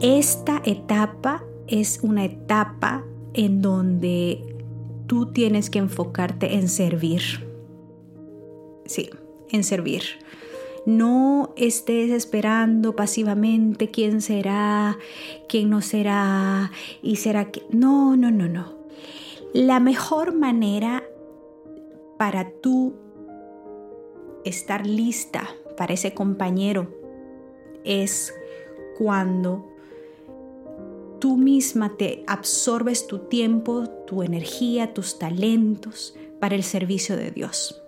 Esta 0.00 0.62
etapa 0.64 1.44
es 1.66 2.00
una 2.02 2.24
etapa 2.24 3.04
en 3.34 3.62
donde 3.62 4.56
tú 5.06 5.26
tienes 5.26 5.70
que 5.70 5.78
enfocarte 5.78 6.54
en 6.54 6.68
servir. 6.68 7.22
Sí, 8.86 9.10
en 9.50 9.64
servir. 9.64 10.02
No 10.86 11.52
estés 11.56 12.10
esperando 12.10 12.96
pasivamente 12.96 13.90
quién 13.90 14.22
será, 14.22 14.98
quién 15.48 15.68
no 15.68 15.82
será 15.82 16.70
y 17.02 17.16
será 17.16 17.50
que... 17.50 17.62
No, 17.70 18.16
no, 18.16 18.30
no, 18.30 18.48
no. 18.48 18.74
La 19.52 19.80
mejor 19.80 20.34
manera 20.34 21.04
para 22.16 22.50
tú 22.50 22.94
estar 24.44 24.86
lista 24.86 25.48
para 25.80 25.94
ese 25.94 26.12
compañero 26.12 26.94
es 27.84 28.34
cuando 28.98 29.66
tú 31.20 31.38
misma 31.38 31.96
te 31.96 32.22
absorbes 32.26 33.06
tu 33.06 33.20
tiempo, 33.20 33.88
tu 34.06 34.22
energía, 34.22 34.92
tus 34.92 35.18
talentos 35.18 36.14
para 36.38 36.54
el 36.54 36.64
servicio 36.64 37.16
de 37.16 37.30
Dios. 37.30 37.80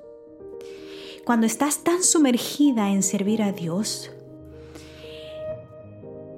Cuando 1.26 1.44
estás 1.44 1.84
tan 1.84 2.02
sumergida 2.02 2.90
en 2.92 3.02
servir 3.02 3.42
a 3.42 3.52
Dios 3.52 4.10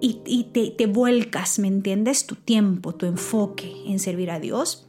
y, 0.01 0.49
te, 0.53 0.73
te 0.73 0.87
vuelcas, 0.87 1.61
¿me 1.61 1.69
entiendes? 1.69 2.27
Tu 2.27 2.35
tiempo, 2.35 2.97
tu 2.97 3.07
enfoque 3.07 3.73
en 3.87 4.01
servir 4.01 4.33
a 4.33 4.41
Dios, 4.41 4.89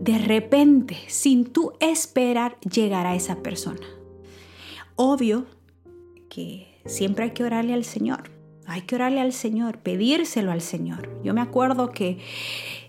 de 0.00 0.18
repente, 0.18 0.96
sin 1.06 1.44
tú 1.44 1.74
esperar, 1.78 2.58
llegará 2.62 3.14
esa 3.14 3.44
persona 3.44 3.99
obvio 5.00 5.46
que 6.28 6.66
siempre 6.84 7.24
hay 7.24 7.30
que 7.30 7.42
orarle 7.42 7.72
al 7.72 7.84
Señor. 7.84 8.30
Hay 8.66 8.82
que 8.82 8.96
orarle 8.96 9.20
al 9.20 9.32
Señor, 9.32 9.78
pedírselo 9.78 10.52
al 10.52 10.60
Señor. 10.60 11.08
Yo 11.24 11.32
me 11.32 11.40
acuerdo 11.40 11.90
que 11.90 12.18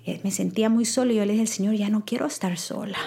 eh, 0.06 0.20
me 0.22 0.30
sentía 0.30 0.70
muy 0.70 0.84
sola 0.84 1.14
y 1.14 1.16
yo 1.16 1.26
le 1.26 1.32
dije 1.32 1.44
al 1.44 1.48
Señor, 1.48 1.76
ya 1.76 1.90
no 1.90 2.04
quiero 2.04 2.26
estar 2.26 2.58
sola. 2.58 2.98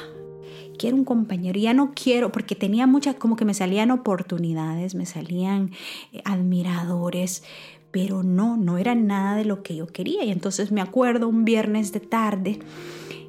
Quiero 0.78 0.96
un 0.96 1.04
compañero, 1.04 1.60
ya 1.60 1.74
no 1.74 1.92
quiero, 1.94 2.32
porque 2.32 2.54
tenía 2.54 2.86
muchas, 2.86 3.16
como 3.16 3.36
que 3.36 3.44
me 3.44 3.52
salían 3.52 3.90
oportunidades, 3.90 4.94
me 4.94 5.04
salían 5.04 5.72
eh, 6.12 6.22
admiradores, 6.24 7.44
pero 7.90 8.22
no, 8.22 8.56
no 8.56 8.78
era 8.78 8.94
nada 8.94 9.36
de 9.36 9.44
lo 9.44 9.62
que 9.62 9.76
yo 9.76 9.86
quería. 9.86 10.24
Y 10.24 10.30
entonces 10.30 10.72
me 10.72 10.80
acuerdo 10.80 11.28
un 11.28 11.44
viernes 11.44 11.92
de 11.92 12.00
tarde, 12.00 12.58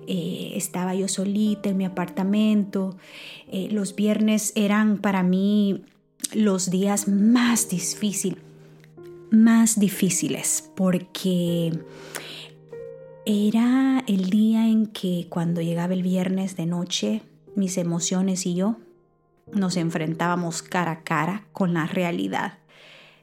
eh, 0.07 0.53
estaba 0.55 0.95
yo 0.95 1.07
solita 1.07 1.69
en 1.69 1.77
mi 1.77 1.85
apartamento. 1.85 2.97
Eh, 3.51 3.69
los 3.71 3.95
viernes 3.95 4.51
eran 4.55 4.97
para 4.97 5.24
mí 5.24 5.83
los 6.33 6.69
días 6.69 7.07
más 7.07 7.69
difíciles, 7.69 8.39
más 9.31 9.79
difíciles, 9.79 10.69
porque 10.75 11.79
era 13.25 14.03
el 14.07 14.29
día 14.29 14.67
en 14.67 14.88
que 14.88 15.27
cuando 15.29 15.62
llegaba 15.62 15.93
el 15.93 16.03
viernes 16.03 16.55
de 16.55 16.65
noche, 16.65 17.21
mis 17.55 17.77
emociones 17.77 18.45
y 18.45 18.55
yo 18.55 18.77
nos 19.53 19.77
enfrentábamos 19.77 20.62
cara 20.62 20.91
a 20.91 21.03
cara 21.03 21.45
con 21.53 21.74
la 21.74 21.85
realidad 21.85 22.59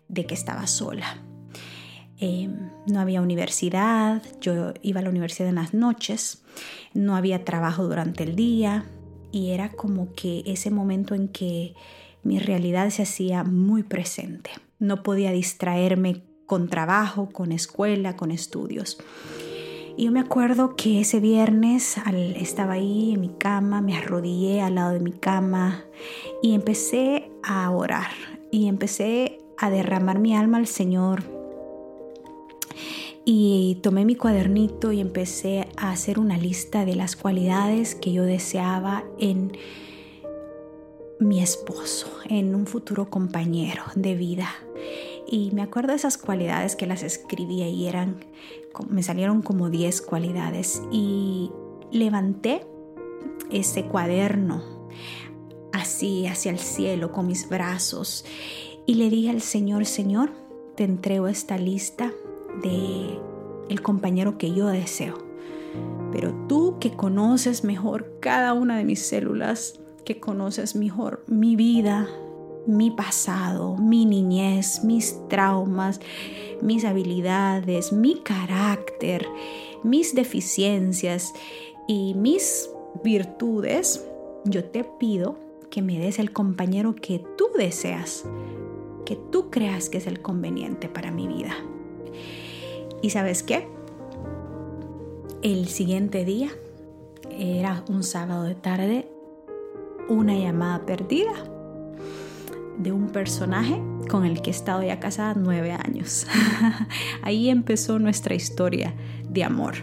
de 0.09 0.27
que 0.27 0.35
estaba 0.35 0.67
sola. 0.67 1.23
Em, 2.25 2.71
no 2.87 3.01
había 3.01 3.21
universidad, 3.21 4.23
yo 4.41 4.75
iba 4.81 5.01
a 5.01 5.03
la 5.03 5.11
universidad 5.11 5.49
en 5.49 5.57
las 5.57 5.75
noches, 5.75 6.45
no 6.95 7.17
había 7.17 7.45
trabajo 7.45 7.83
durante 7.83 8.23
el 8.23 8.37
día 8.37 8.85
y 9.33 9.51
era 9.51 9.71
como 9.71 10.15
que 10.15 10.45
ese 10.47 10.71
momento 10.71 11.17
en 11.17 11.27
que 11.27 11.75
mi 12.23 12.39
realidad 12.39 12.91
se 12.91 13.03
hacía 13.03 13.43
muy 13.43 13.83
presente. 13.83 14.53
No 14.79 15.03
podía 15.03 15.33
distraerme 15.33 16.23
con 16.47 16.69
trabajo, 16.69 17.29
con 17.31 17.51
escuela, 17.51 18.15
con 18.15 18.31
estudios. 18.31 18.99
Y 19.97 20.05
yo 20.05 20.13
me 20.13 20.21
acuerdo 20.21 20.77
que 20.77 21.01
ese 21.01 21.19
viernes 21.19 21.97
estaba 22.37 22.75
ahí 22.75 23.15
en 23.15 23.21
mi 23.21 23.31
cama, 23.31 23.83
me 23.83 23.97
arrodillé 23.97 24.63
al 24.63 24.77
lado 24.77 24.93
de 24.93 25.01
mi 25.01 25.13
cama 25.13 25.83
y 26.41 26.55
empecé 26.55 27.33
a 27.43 27.69
orar 27.73 28.13
y 28.53 28.69
empecé 28.69 29.41
a 29.59 29.71
derramar 29.71 30.21
mi 30.21 30.37
alma 30.37 30.59
al 30.59 30.69
Señor. 30.69 31.42
Y 33.25 33.79
tomé 33.83 34.05
mi 34.05 34.17
cuadernito 34.17 34.91
y 34.93 35.01
empecé 35.01 35.69
a 35.77 35.91
hacer 35.91 36.19
una 36.19 36.37
lista 36.37 36.85
de 36.85 36.97
las 36.97 37.15
cualidades 37.15 37.95
que 37.95 38.13
yo 38.13 38.25
deseaba 38.25 39.05
en 39.19 39.53
mi 41.21 41.41
esposo, 41.41 42.09
en 42.29 42.55
un 42.55 42.67
futuro 42.67 43.11
compañero 43.11 43.85
de 43.95 44.17
vida. 44.17 44.49
Y 45.27 45.51
me 45.53 45.63
acuerdo 45.63 45.91
de 45.91 45.97
esas 45.97 46.19
cualidades 46.19 46.75
que 46.75 46.87
las 46.87 47.05
escribí 47.05 47.63
y 47.63 47.87
eran, 47.87 48.17
me 48.89 49.05
salieron 49.05 49.41
como 49.41 49.71
10 49.71 50.03
cualidades. 50.03 50.83
Y 50.91 51.53
levanté 51.93 52.67
ese 53.51 53.85
cuaderno 53.85 54.89
así 55.73 56.27
hacia 56.27 56.51
el 56.51 56.59
cielo 56.59 57.13
con 57.13 57.27
mis 57.27 57.49
brazos 57.49 58.25
y 58.87 58.95
le 58.95 59.11
dije 59.11 59.31
al 59.31 59.41
Señor, 59.41 59.87
Señor, 59.87 60.31
te 60.75 60.85
entrego 60.85 61.29
esta 61.29 61.57
lista 61.57 62.13
de 62.63 63.19
el 63.69 63.83
compañero 63.83 64.39
que 64.39 64.53
yo 64.53 64.67
deseo. 64.67 65.15
Pero 66.13 66.35
tú 66.49 66.79
que 66.79 66.93
conoces 66.93 67.65
mejor 67.65 68.19
cada 68.21 68.53
una 68.53 68.77
de 68.77 68.85
mis 68.85 69.01
células, 69.01 69.81
que 70.05 70.21
conoces 70.21 70.77
mejor 70.77 71.25
mi 71.27 71.57
vida, 71.57 72.09
mi 72.67 72.91
pasado, 72.91 73.77
mi 73.77 74.05
niñez, 74.05 74.85
mis 74.85 75.19
traumas, 75.29 76.01
mis 76.61 76.85
habilidades, 76.85 77.93
mi 77.93 78.21
carácter, 78.21 79.27
mis 79.83 80.15
deficiencias 80.15 81.33
y 81.89 82.15
mis 82.15 82.71
virtudes, 83.03 84.07
yo 84.45 84.65
te 84.65 84.85
pido 84.85 85.37
que 85.71 85.83
me 85.83 85.99
des 85.99 86.19
el 86.19 86.33
compañero 86.33 86.95
que 86.95 87.25
tú 87.37 87.47
deseas, 87.57 88.25
que 89.05 89.17
tú 89.17 89.51
creas 89.51 89.89
que 89.89 89.99
es 89.99 90.07
el 90.07 90.21
conveniente 90.21 90.89
para 90.89 91.11
mi 91.11 91.27
vida. 91.27 91.55
¿Y 93.03 93.11
sabes 93.11 93.43
qué? 93.43 93.69
El 95.43 95.67
siguiente 95.69 96.25
día, 96.25 96.51
era 97.31 97.85
un 97.89 98.05
sábado 98.05 98.45
de 98.45 98.55
tarde, 98.55 99.09
una 100.09 100.37
llamada 100.39 100.87
perdida 100.87 101.33
de 102.79 102.93
un 102.93 103.09
personaje 103.09 103.83
con 104.09 104.25
el 104.25 104.41
que 104.41 104.51
he 104.51 104.53
estado 104.53 104.83
ya 104.83 105.01
casada 105.01 105.35
nueve 105.37 105.73
años. 105.73 106.27
Ahí 107.23 107.49
empezó 107.49 107.99
nuestra 107.99 108.35
historia 108.35 108.95
de 109.29 109.43
amor. 109.43 109.75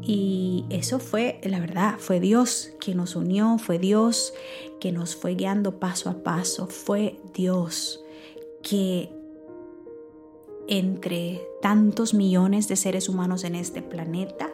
Y 0.00 0.64
eso 0.70 1.00
fue, 1.00 1.40
la 1.42 1.60
verdad, 1.60 1.96
fue 1.98 2.20
Dios 2.20 2.70
quien 2.78 2.96
nos 2.98 3.16
unió, 3.16 3.58
fue 3.58 3.78
Dios 3.78 4.32
que 4.80 4.92
nos 4.92 5.16
fue 5.16 5.34
guiando 5.34 5.80
paso 5.80 6.08
a 6.08 6.22
paso, 6.22 6.66
fue 6.66 7.20
Dios 7.34 8.02
que 8.62 9.10
entre 10.68 11.40
tantos 11.60 12.14
millones 12.14 12.68
de 12.68 12.76
seres 12.76 13.08
humanos 13.08 13.44
en 13.44 13.54
este 13.54 13.82
planeta 13.82 14.50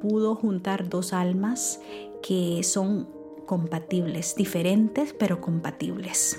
pudo 0.00 0.34
juntar 0.34 0.88
dos 0.88 1.12
almas 1.12 1.80
que 2.22 2.62
son 2.62 3.08
compatibles, 3.46 4.34
diferentes 4.36 5.14
pero 5.18 5.40
compatibles 5.40 6.38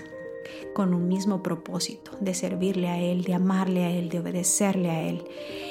con 0.74 0.94
un 0.94 1.08
mismo 1.08 1.42
propósito, 1.42 2.12
de 2.20 2.34
servirle 2.34 2.88
a 2.88 3.00
Él, 3.00 3.24
de 3.24 3.34
amarle 3.34 3.84
a 3.84 3.92
Él, 3.92 4.10
de 4.10 4.20
obedecerle 4.20 4.90
a 4.90 5.02
Él. 5.02 5.24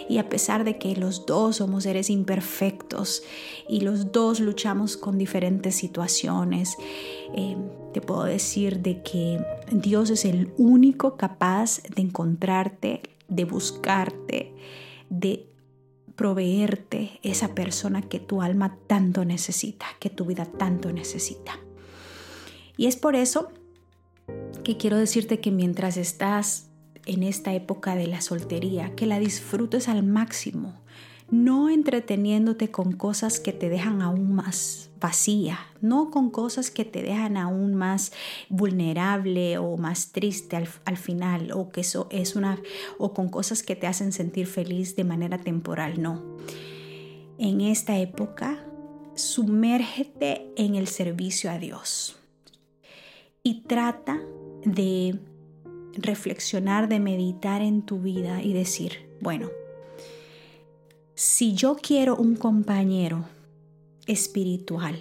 Y 0.09 0.19
a 0.19 0.29
pesar 0.29 0.65
de 0.65 0.79
que 0.79 0.97
los 0.97 1.27
dos 1.27 1.57
somos 1.57 1.85
seres 1.85 2.11
imperfectos 2.11 3.23
y 3.69 3.81
los 3.81 4.13
dos 4.13 4.41
luchamos 4.41 4.97
con 4.97 5.19
diferentes 5.19 5.77
situaciones, 5.77 6.77
eh, 7.35 7.57
te 7.93 8.01
puedo 8.01 8.25
decir 8.25 8.81
de 8.81 9.03
que 9.03 9.39
Dios 9.71 10.11
es 10.11 10.25
el 10.25 10.53
único 10.59 11.17
capaz 11.17 11.83
de 11.95 12.03
encontrarte, 12.03 13.03
de 13.29 13.45
buscarte, 13.45 14.55
de 15.09 15.49
proveerte 16.15 17.21
esa 17.23 17.55
persona 17.55 18.03
que 18.03 18.19
tu 18.19 18.43
alma 18.43 18.79
tanto 18.87 19.25
necesita, 19.25 19.87
que 20.01 20.11
tu 20.11 20.25
vida 20.25 20.47
tanto 20.47 20.93
necesita. 20.93 21.59
Y 22.77 22.87
es 22.87 22.97
por 22.97 23.15
eso 23.15 23.51
que 24.65 24.77
quiero 24.77 24.97
decirte 24.97 25.41
que 25.41 25.51
mientras 25.51 25.97
estás 25.97 26.71
en 27.05 27.23
esta 27.23 27.55
época 27.55 27.95
de 27.95 28.07
la 28.07 28.21
soltería, 28.21 28.95
que 28.97 29.07
la 29.07 29.19
disfrutes 29.19 29.89
al 29.89 30.03
máximo, 30.03 30.75
no 31.31 31.69
entreteniéndote 31.69 32.71
con 32.71 32.93
cosas 32.93 33.41
que 33.41 33.53
te 33.53 33.69
dejan 33.69 34.03
aún 34.03 34.35
más 34.35 34.86
vacía, 35.01 35.59
no 35.81 36.11
con 36.11 36.31
cosas 36.31 36.71
que 36.71 36.85
te 36.85 37.03
dejan 37.03 37.37
aún 37.37 37.75
más 37.75 38.13
vulnerable 38.49 39.59
o 39.59 39.77
más 39.77 40.13
triste 40.13 40.57
al, 40.57 40.97
final, 40.97 41.53
o 41.53 41.69
que 41.69 41.83
eso 41.83 42.09
es 42.11 42.37
una, 42.37 42.61
o 42.99 43.13
con 43.13 43.29
cosas 43.29 43.63
que 43.63 43.77
te 43.77 43.87
hacen 43.87 44.13
sentir 44.13 44.47
feliz 44.47 44.97
de 44.97 45.05
manera 45.05 45.39
temporal, 45.39 46.01
no. 46.01 46.23
En 47.39 47.61
esta 47.61 47.99
época, 47.99 48.65
sumérgete 49.15 50.53
en 50.57 50.75
el 50.75 50.89
servicio 50.89 51.51
a 51.51 51.59
Dios 51.59 52.19
y 53.43 53.63
trata 53.63 54.21
de 54.65 55.19
reflexionar, 55.95 56.89
de 56.89 57.01
meditar 57.01 57.63
en 57.63 57.83
tu 57.83 58.01
vida 58.01 58.43
y 58.43 58.53
decir, 58.53 59.09
bueno, 59.21 59.51
si 61.15 61.55
yo 61.55 61.77
quiero 61.77 62.17
un 62.17 62.37
compañero 62.37 63.25
espiritual 64.07 64.99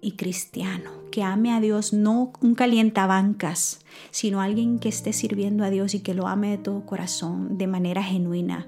y 0.00 0.12
cristiano 0.12 0.90
que 1.10 1.22
ame 1.22 1.52
a 1.52 1.60
Dios, 1.60 1.92
no 1.92 2.32
un 2.40 2.54
calientabancas, 2.54 3.80
sino 4.10 4.40
alguien 4.40 4.78
que 4.78 4.88
esté 4.88 5.12
sirviendo 5.12 5.64
a 5.64 5.70
Dios 5.70 5.94
y 5.94 6.00
que 6.00 6.14
lo 6.14 6.26
ame 6.26 6.50
de 6.50 6.58
todo 6.58 6.84
corazón, 6.84 7.56
de 7.56 7.66
manera 7.66 8.02
genuina, 8.02 8.66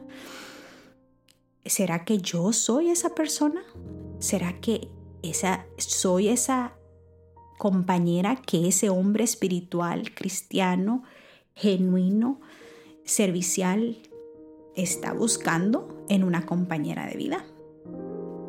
¿será 1.65 2.05
que 2.05 2.19
yo 2.19 2.53
soy 2.53 2.91
esa 2.91 3.15
persona? 3.15 3.62
¿Será 4.19 4.61
que 4.61 4.89
esa, 5.23 5.67
soy 5.77 6.29
esa 6.29 6.75
compañera 7.59 8.37
que 8.37 8.69
ese 8.69 8.91
hombre 8.91 9.25
espiritual, 9.25 10.15
cristiano, 10.15 11.03
genuino, 11.55 12.41
servicial, 13.05 13.99
está 14.75 15.12
buscando 15.12 16.05
en 16.09 16.23
una 16.23 16.45
compañera 16.45 17.07
de 17.07 17.17
vida. 17.17 17.45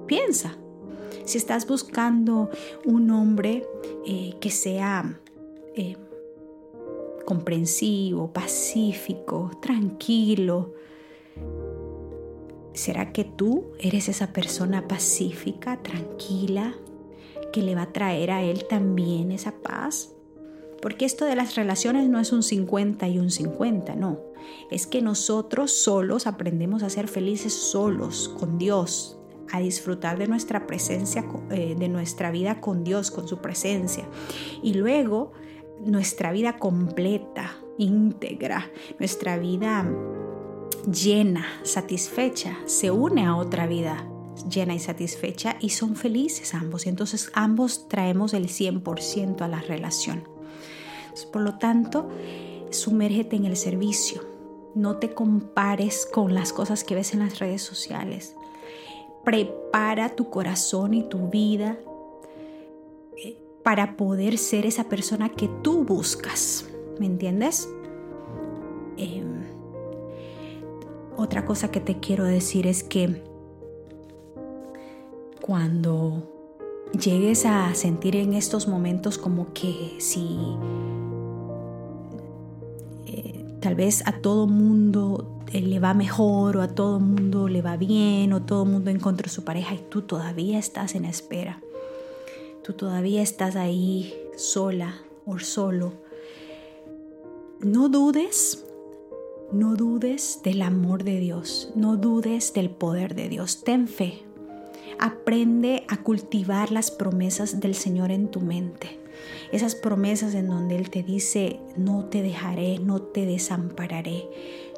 Piensa, 0.08 0.58
si 1.28 1.38
estás 1.38 1.68
buscando 1.68 2.50
un 2.86 3.12
hombre 3.12 3.68
eh, 4.06 4.36
que 4.40 4.50
sea 4.50 5.20
eh, 5.76 5.96
comprensivo, 7.26 8.34
pacífico, 8.34 9.52
tranquilo, 9.62 10.74
¿será 12.74 13.12
que 13.12 13.24
tú 13.24 13.66
eres 13.80 14.10
esa 14.10 14.34
persona 14.34 14.88
pacífica, 14.88 15.84
tranquila, 15.84 16.74
que 17.52 17.62
le 17.62 17.76
va 17.76 17.84
a 17.84 17.94
traer 17.94 18.32
a 18.32 18.44
él 18.44 18.66
también 18.66 19.32
esa 19.32 19.52
paz. 19.52 20.13
Porque 20.82 21.06
esto 21.06 21.26
de 21.26 21.36
las 21.36 21.56
relaciones 21.56 22.08
no 22.08 22.20
es 22.20 22.32
un 22.32 22.44
50 22.44 23.08
y 23.08 23.20
un 23.20 23.32
50, 23.32 23.96
no. 23.96 24.20
Es 24.72 24.88
que 24.88 25.02
nosotros 25.02 25.72
solos 25.72 26.28
aprendemos 26.28 26.84
a 26.84 26.90
ser 26.90 27.08
felices 27.08 27.54
solos 27.54 28.30
con 28.40 28.58
Dios, 28.58 29.17
a 29.52 29.60
disfrutar 29.60 30.18
de 30.18 30.28
nuestra 30.28 30.68
presencia, 30.68 31.26
eh, 31.50 31.76
de 31.78 31.90
nuestra 31.90 32.32
vida 32.32 32.60
con 32.62 32.84
Dios, 32.84 33.12
con 33.12 33.28
su 33.28 33.40
presencia. 33.40 34.06
Y 34.62 34.74
luego 34.74 35.32
nuestra 35.80 36.32
vida 36.32 36.58
completa, 36.58 37.56
íntegra, 37.78 38.70
nuestra 39.00 39.38
vida 39.38 39.86
llena, 40.92 41.46
satisfecha, 41.64 42.58
se 42.66 42.92
une 42.92 43.26
a 43.26 43.36
otra 43.36 43.68
vida 43.68 44.08
llena 44.50 44.76
y 44.76 44.80
satisfecha 44.80 45.58
y 45.60 45.70
son 45.70 45.96
felices 45.96 46.54
ambos. 46.54 46.86
Entonces 46.88 47.32
ambos 47.34 47.88
traemos 47.88 48.34
el 48.34 48.48
100% 48.48 49.42
a 49.42 49.48
la 49.48 49.62
relación. 49.62 50.28
por 51.32 51.42
lo 51.42 51.58
tanto, 51.58 52.08
sumérgete 52.70 53.36
en 53.36 53.46
el 53.46 53.58
servicio. 53.58 54.24
No 54.76 54.98
te 54.98 55.16
compares 55.16 56.06
con 56.06 56.36
las 56.36 56.54
cosas 56.54 56.84
que 56.84 56.94
ves 56.94 57.14
en 57.14 57.20
las 57.20 57.40
redes 57.40 57.64
sociales. 57.64 58.37
Prepara 59.28 60.16
tu 60.16 60.30
corazón 60.30 60.94
y 60.94 61.04
tu 61.04 61.28
vida 61.28 61.78
eh, 63.18 63.38
para 63.62 63.98
poder 63.98 64.38
ser 64.38 64.66
esa 64.66 64.86
persona 64.86 65.28
que 65.28 65.50
tú 65.62 65.84
buscas. 65.84 66.66
¿Me 66.98 67.08
entiendes? 67.08 67.68
Em, 68.96 69.44
otra 71.18 71.46
cosa 71.46 71.72
que 71.72 71.82
te 71.82 72.00
quiero 72.00 72.24
decir 72.24 72.68
es 72.68 72.86
que 72.86 73.22
cuando 75.42 76.24
llegues 76.98 77.46
a 77.46 77.76
sentir 77.76 78.16
en 78.16 78.34
estos 78.34 78.70
momentos 78.70 79.18
como 79.18 79.52
que 79.52 79.98
si 80.00 80.38
tal 83.68 83.76
vez 83.76 84.02
a 84.08 84.14
todo 84.14 84.48
mundo 84.48 85.42
eh, 85.52 85.60
le 85.60 85.82
va 85.82 85.94
mejor 85.94 86.56
o 86.56 86.62
a 86.62 86.70
todo 86.70 87.02
mundo 87.02 87.50
le 87.50 87.62
va 87.62 87.76
bien 87.76 88.32
o 88.32 88.42
todo 88.42 88.64
mundo 88.64 88.92
encontró 88.92 89.28
su 89.30 89.44
pareja 89.44 89.76
y 89.76 89.80
tú 89.90 90.04
todavía 90.04 90.58
estás 90.58 90.96
en 90.96 91.04
espera. 91.04 91.62
Tú 92.64 92.72
todavía 92.72 93.22
estás 93.22 93.58
ahí 93.58 94.14
sola 94.38 95.02
o 95.26 95.38
solo. 95.40 95.92
No 97.60 97.90
dudes 97.90 98.64
no 99.52 99.76
dudes 99.76 100.40
del 100.46 100.62
amor 100.62 101.04
de 101.04 101.20
Dios, 101.20 101.70
no 101.76 101.98
dudes 101.98 102.54
del 102.54 102.70
poder 102.70 103.16
de 103.16 103.28
Dios, 103.28 103.66
ten 103.66 103.90
fe. 103.90 104.24
Aprende 104.98 105.84
a 105.90 105.98
cultivar 106.04 106.72
las 106.72 106.90
promesas 106.90 107.60
del 107.60 107.76
Señor 107.76 108.12
en 108.12 108.32
tu 108.32 108.40
mente. 108.40 108.98
Esas 109.52 109.76
promesas 109.76 110.34
en 110.34 110.48
donde 110.48 110.76
Él 110.76 110.90
te 110.90 111.04
dice, 111.04 111.60
no 111.76 112.06
te 112.06 112.22
dejaré, 112.22 112.80
no 112.80 113.02
te 113.02 113.26
desampararé, 113.26 114.28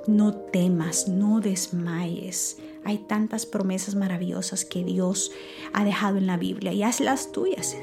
no 0.07 0.33
temas, 0.33 1.07
no 1.07 1.39
desmayes. 1.39 2.57
Hay 2.85 2.99
tantas 2.99 3.45
promesas 3.45 3.95
maravillosas 3.95 4.65
que 4.65 4.83
Dios 4.83 5.31
ha 5.73 5.83
dejado 5.83 6.17
en 6.17 6.27
la 6.27 6.37
Biblia 6.37 6.73
y 6.73 6.83
hazlas 6.83 7.31
tuyas 7.31 7.75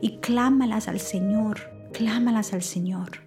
y 0.00 0.18
clámalas 0.18 0.88
al 0.88 1.00
Señor 1.00 1.76
clámalas 1.96 2.52
al 2.52 2.62
Señor. 2.62 3.22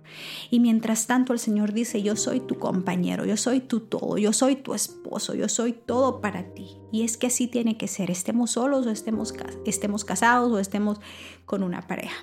Y 0.52 0.60
mientras 0.60 1.08
tanto 1.08 1.34
el 1.34 1.40
Señor 1.40 1.74
dice, 1.74 2.04
yo 2.04 2.16
soy 2.16 2.40
tu 2.40 2.60
compañero, 2.60 3.26
yo 3.26 3.36
soy 3.36 3.62
tu 3.62 3.80
todo, 3.80 4.18
yo 4.18 4.32
soy 4.32 4.58
tu 4.58 4.76
esposo, 4.76 5.34
yo 5.34 5.50
soy 5.50 5.74
todo 5.74 6.22
para 6.22 6.54
ti. 6.54 6.78
Y 6.92 7.04
es 7.04 7.18
que 7.18 7.28
así 7.28 7.48
tiene 7.48 7.78
que 7.78 7.88
ser, 7.88 8.12
estemos 8.12 8.52
solos 8.52 8.86
o 8.86 8.92
estemos, 8.92 9.34
estemos 9.66 10.06
casados 10.06 10.52
o 10.52 10.60
estemos 10.60 11.00
con 11.46 11.64
una 11.64 11.88
pareja. 11.88 12.16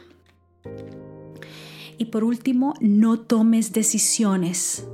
Y 1.99 2.07
por 2.07 2.25
último, 2.25 2.75
no 2.81 3.21
tomes 3.21 3.73
decisiones 3.73 4.87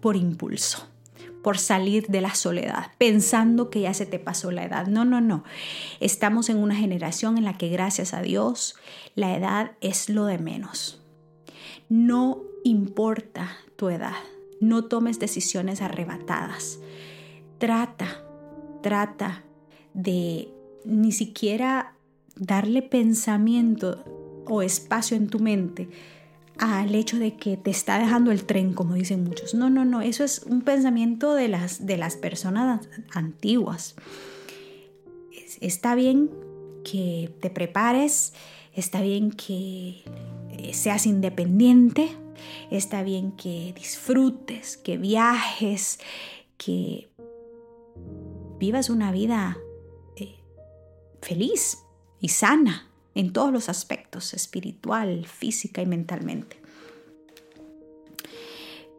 por 0.00 0.16
impulso 0.16 0.90
por 1.42 1.58
salir 1.58 2.06
de 2.08 2.20
la 2.20 2.34
soledad, 2.34 2.92
pensando 2.98 3.70
que 3.70 3.80
ya 3.80 3.94
se 3.94 4.06
te 4.06 4.18
pasó 4.18 4.50
la 4.50 4.64
edad. 4.64 4.86
No, 4.86 5.04
no, 5.04 5.20
no. 5.20 5.44
Estamos 6.00 6.48
en 6.50 6.58
una 6.58 6.74
generación 6.74 7.38
en 7.38 7.44
la 7.44 7.56
que 7.56 7.68
gracias 7.68 8.12
a 8.14 8.22
Dios 8.22 8.76
la 9.14 9.36
edad 9.36 9.72
es 9.80 10.08
lo 10.08 10.26
de 10.26 10.38
menos. 10.38 11.02
No 11.88 12.42
importa 12.64 13.56
tu 13.76 13.88
edad, 13.88 14.16
no 14.60 14.84
tomes 14.84 15.18
decisiones 15.18 15.80
arrebatadas. 15.80 16.78
Trata, 17.58 18.22
trata 18.82 19.44
de 19.94 20.52
ni 20.84 21.12
siquiera 21.12 21.94
darle 22.40 22.82
pensamiento 22.82 24.02
o 24.46 24.62
espacio 24.62 25.16
en 25.16 25.28
tu 25.28 25.38
mente 25.38 25.88
al 26.58 26.94
hecho 26.94 27.18
de 27.18 27.36
que 27.36 27.56
te 27.56 27.70
está 27.70 27.98
dejando 27.98 28.32
el 28.32 28.44
tren, 28.44 28.74
como 28.74 28.94
dicen 28.94 29.24
muchos. 29.24 29.54
No, 29.54 29.70
no, 29.70 29.84
no, 29.84 30.02
eso 30.02 30.24
es 30.24 30.42
un 30.42 30.62
pensamiento 30.62 31.34
de 31.34 31.48
las, 31.48 31.86
de 31.86 31.96
las 31.96 32.16
personas 32.16 32.88
antiguas. 33.14 33.94
Está 35.60 35.94
bien 35.94 36.30
que 36.84 37.34
te 37.40 37.48
prepares, 37.48 38.34
está 38.74 39.00
bien 39.00 39.30
que 39.30 40.02
eh, 40.50 40.74
seas 40.74 41.06
independiente, 41.06 42.10
está 42.70 43.02
bien 43.02 43.32
que 43.32 43.72
disfrutes, 43.74 44.76
que 44.76 44.98
viajes, 44.98 45.98
que 46.58 47.08
vivas 48.58 48.90
una 48.90 49.12
vida 49.12 49.56
eh, 50.16 50.36
feliz 51.22 51.78
y 52.20 52.28
sana 52.28 52.86
en 53.14 53.32
todos 53.32 53.52
los 53.52 53.68
aspectos, 53.68 54.34
espiritual, 54.34 55.26
física 55.26 55.82
y 55.82 55.86
mentalmente. 55.86 56.56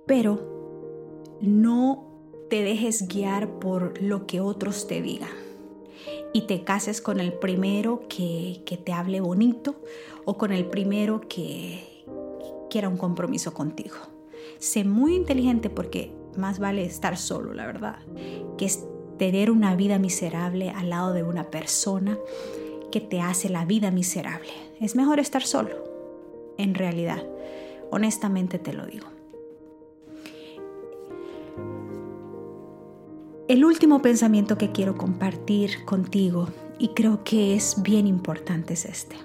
Pero 0.06 1.38
no 1.42 2.12
te 2.50 2.64
dejes 2.64 3.08
guiar 3.08 3.60
por 3.60 4.02
lo 4.02 4.28
que 4.28 4.42
otros 4.42 4.88
te 4.88 5.02
digan 5.02 5.30
y 6.34 6.42
te 6.42 6.64
cases 6.64 7.02
con 7.02 7.20
el 7.20 7.34
primero 7.34 8.08
que, 8.10 8.64
que 8.66 8.78
te 8.78 8.94
hable 8.94 9.22
bonito 9.22 9.76
o 10.26 10.38
con 10.38 10.52
el 10.52 10.66
primero 10.66 11.22
que 11.22 12.04
quiera 12.70 12.90
un 12.90 12.98
compromiso 12.98 13.54
contigo. 13.54 13.96
Sé 14.60 14.84
muy 14.84 15.16
inteligente 15.16 15.70
porque 15.70 16.14
más 16.38 16.60
vale 16.60 16.84
estar 16.84 17.18
solo, 17.18 17.54
la 17.54 17.66
verdad, 17.66 18.00
que 18.58 18.66
es 18.66 18.86
tener 19.18 19.52
una 19.52 19.76
vida 19.76 20.00
miserable 20.00 20.70
al 20.70 20.90
lado 20.90 21.14
de 21.14 21.24
una 21.24 21.52
persona 21.52 22.18
que 22.92 23.02
te 23.02 23.22
hace 23.22 23.50
la 23.50 23.66
vida 23.66 23.90
miserable. 23.90 24.52
Es 24.80 24.96
mejor 24.96 25.20
estar 25.20 25.44
solo, 25.44 25.76
en 26.58 26.76
realidad. 26.76 27.24
Honestamente 27.90 28.60
te 28.60 28.74
lo 28.74 28.86
digo. 28.86 29.08
El 33.48 33.66
último 33.66 34.02
pensamiento 34.02 34.58
que 34.58 34.72
quiero 34.72 34.98
compartir 34.98 35.84
contigo, 35.84 36.48
y 36.80 36.90
creo 36.90 37.24
que 37.24 37.54
es 37.54 37.82
bien 37.82 38.08
importante, 38.08 38.76
es 38.76 38.86
este. 38.86 39.16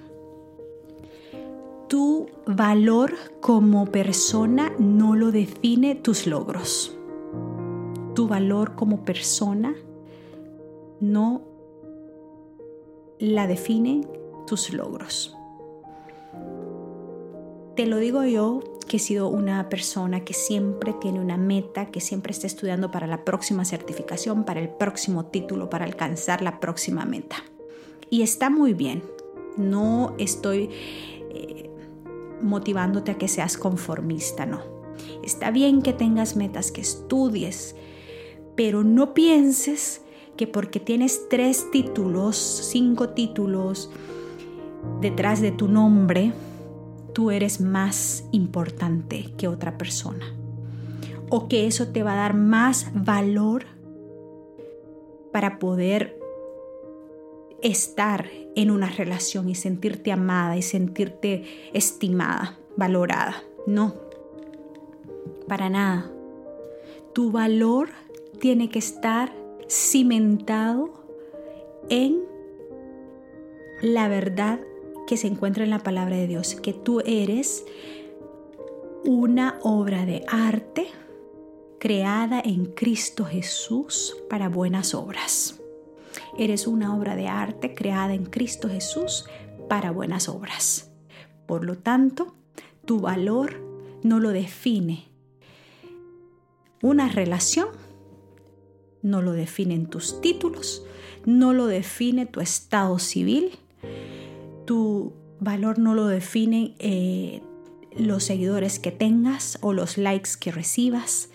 Tu 1.87 2.27
valor 2.45 3.13
como 3.39 3.85
persona 3.85 4.73
no 4.77 5.15
lo 5.15 5.31
define 5.31 5.95
tus 5.95 6.27
logros. 6.27 6.93
Tu 8.15 8.27
valor 8.27 8.75
como 8.75 9.05
persona 9.05 9.75
no 10.99 11.46
la 13.19 13.47
definen 13.47 14.07
tus 14.45 14.73
logros. 14.73 15.35
Te 17.75 17.85
lo 17.85 17.97
digo 17.97 18.23
yo 18.23 18.61
que 18.87 18.97
he 18.97 18.99
sido 18.99 19.27
una 19.27 19.69
persona 19.69 20.23
que 20.23 20.33
siempre 20.33 20.93
tiene 20.93 21.19
una 21.19 21.37
meta, 21.37 21.87
que 21.87 21.99
siempre 21.99 22.31
está 22.31 22.47
estudiando 22.47 22.89
para 22.89 23.05
la 23.05 23.23
próxima 23.23 23.65
certificación, 23.65 24.45
para 24.45 24.59
el 24.59 24.69
próximo 24.69 25.25
título, 25.25 25.69
para 25.69 25.85
alcanzar 25.85 26.41
la 26.41 26.59
próxima 26.59 27.05
meta. 27.05 27.37
Y 28.09 28.21
está 28.21 28.49
muy 28.49 28.73
bien. 28.73 29.03
No 29.57 30.15
estoy 30.17 30.69
eh, 31.29 31.69
motivándote 32.41 33.11
a 33.11 33.17
que 33.17 33.27
seas 33.27 33.57
conformista, 33.57 34.45
no. 34.45 34.61
Está 35.23 35.51
bien 35.51 35.81
que 35.81 35.93
tengas 35.93 36.35
metas, 36.35 36.71
que 36.71 36.81
estudies, 36.81 37.75
pero 38.55 38.83
no 38.83 39.13
pienses 39.13 40.01
que 40.37 40.47
porque 40.47 40.79
tienes 40.79 41.27
tres 41.29 41.69
títulos, 41.71 42.37
cinco 42.37 43.09
títulos 43.09 43.89
detrás 45.01 45.41
de 45.41 45.51
tu 45.51 45.67
nombre, 45.67 46.31
tú 47.13 47.31
eres 47.31 47.59
más 47.59 48.25
importante 48.31 49.33
que 49.37 49.47
otra 49.47 49.77
persona. 49.77 50.33
O 51.29 51.47
que 51.47 51.67
eso 51.67 51.89
te 51.89 52.03
va 52.03 52.13
a 52.13 52.17
dar 52.17 52.35
más 52.35 52.91
valor 52.93 53.65
para 55.33 55.59
poder 55.59 56.17
estar 57.61 58.29
en 58.55 58.71
una 58.71 58.87
relación 58.87 59.49
y 59.49 59.55
sentirte 59.55 60.11
amada 60.11 60.57
y 60.57 60.61
sentirte 60.61 61.43
estimada, 61.73 62.57
valorada. 62.77 63.43
No, 63.65 63.95
para 65.47 65.69
nada. 65.69 66.09
Tu 67.13 67.31
valor 67.31 67.89
tiene 68.39 68.69
que 68.69 68.79
estar 68.79 69.33
cimentado 69.67 70.93
en 71.89 72.23
la 73.81 74.07
verdad 74.07 74.59
que 75.05 75.17
se 75.17 75.27
encuentra 75.27 75.63
en 75.63 75.69
la 75.69 75.79
palabra 75.79 76.15
de 76.17 76.27
Dios, 76.27 76.55
que 76.55 76.73
tú 76.73 77.01
eres 77.05 77.65
una 79.05 79.59
obra 79.61 80.05
de 80.05 80.23
arte 80.27 80.87
creada 81.79 82.41
en 82.43 82.65
Cristo 82.65 83.25
Jesús 83.25 84.17
para 84.29 84.49
buenas 84.49 84.93
obras. 84.93 85.61
Eres 86.37 86.67
una 86.67 86.95
obra 86.95 87.15
de 87.15 87.27
arte 87.27 87.73
creada 87.73 88.13
en 88.13 88.25
Cristo 88.25 88.67
Jesús 88.69 89.25
para 89.69 89.91
buenas 89.91 90.27
obras. 90.27 90.91
Por 91.45 91.63
lo 91.63 91.77
tanto, 91.77 92.35
tu 92.85 92.99
valor 92.99 93.61
no 94.03 94.19
lo 94.19 94.29
define 94.29 95.05
Una 96.81 97.09
relación 97.09 97.69
no 99.01 99.21
lo 99.21 99.33
definen 99.33 99.87
tus 99.87 100.21
títulos, 100.21 100.83
no 101.25 101.53
lo 101.53 101.67
define 101.67 102.25
tu 102.25 102.41
estado 102.41 102.99
civil, 102.99 103.51
tu 104.65 105.13
valor 105.39 105.79
no 105.79 105.93
lo 105.93 106.07
define 106.07 106.75
eh, 106.79 107.41
los 107.95 108.23
seguidores 108.23 108.79
que 108.79 108.91
tengas 108.91 109.57
o 109.61 109.73
los 109.73 109.97
likes 109.97 110.31
que 110.39 110.51
recibas, 110.51 111.29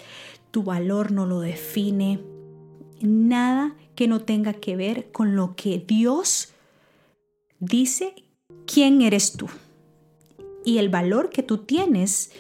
tu 0.51 0.63
valor 0.63 1.13
no 1.13 1.27
lo 1.27 1.41
define 1.41 2.21
nada 3.01 3.75
que 3.95 4.09
no 4.09 4.21
tenga 4.21 4.53
que 4.53 4.77
ver 4.77 5.11
con 5.13 5.37
lo 5.37 5.55
que 5.57 5.83
Dios 5.87 6.53
dice 7.59 8.15
quién 8.67 9.03
eres 9.03 9.33
tú. 9.33 9.49
Y 10.65 10.79
el 10.79 10.89
valor 10.89 11.31
que 11.31 11.43
tú 11.43 11.59
tienes, 11.59 12.31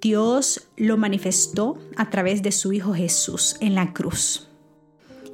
Dios 0.00 0.68
lo 0.76 0.96
manifestó 0.96 1.78
a 1.96 2.10
través 2.10 2.42
de 2.42 2.52
su 2.52 2.72
Hijo 2.72 2.94
Jesús 2.94 3.56
en 3.60 3.74
la 3.74 3.92
cruz. 3.92 4.48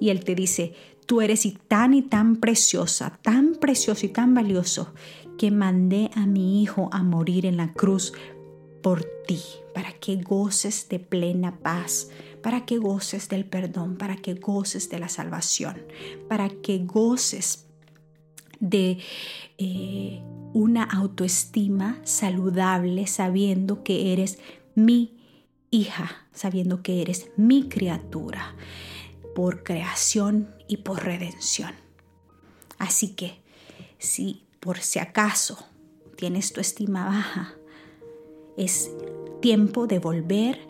Y 0.01 0.11
Él 0.11 0.25
te 0.25 0.35
dice, 0.35 0.75
tú 1.07 1.21
eres 1.21 1.47
y 1.47 1.53
tan 1.53 1.95
y 1.95 2.03
tan 2.03 2.37
preciosa, 2.37 3.19
tan 3.23 3.55
precioso 3.55 4.07
y 4.07 4.09
tan 4.09 4.35
valioso, 4.35 4.93
que 5.39 5.51
mandé 5.51 6.11
a 6.15 6.27
mi 6.27 6.63
Hijo 6.63 6.89
a 6.93 7.03
morir 7.03 7.47
en 7.47 7.57
la 7.57 7.73
cruz 7.73 8.13
por 8.83 9.05
ti, 9.27 9.41
para 9.75 9.93
que 9.93 10.17
goces 10.17 10.89
de 10.89 10.99
plena 10.99 11.59
paz, 11.61 12.11
para 12.43 12.67
que 12.67 12.79
goces 12.79 13.29
del 13.29 13.45
perdón, 13.45 13.97
para 13.97 14.17
que 14.17 14.35
goces 14.35 14.91
de 14.91 14.99
la 14.99 15.09
salvación, 15.09 15.83
para 16.29 16.49
que 16.49 16.79
goces 16.79 17.67
de 18.63 18.99
eh, 19.59 20.23
una 20.55 20.85
autoestima 20.85 22.01
saludable 22.05 23.07
sabiendo 23.09 23.83
que 23.83 24.13
eres 24.13 24.39
mi 24.77 25.19
hija, 25.71 26.29
sabiendo 26.33 26.83
que 26.83 27.03
eres 27.03 27.29
mi 27.37 27.69
criatura 27.69 28.55
por 29.35 29.65
creación 29.65 30.55
y 30.69 30.79
por 30.79 31.05
redención. 31.05 31.73
Así 32.79 33.09
que 33.09 33.43
si 33.99 34.45
por 34.61 34.79
si 34.79 35.01
acaso 35.01 35.59
tienes 36.17 36.53
tu 36.53 36.61
estima 36.61 37.05
baja, 37.05 37.55
es 38.57 38.93
tiempo 39.41 39.89
de 39.89 39.99
volver 39.99 40.61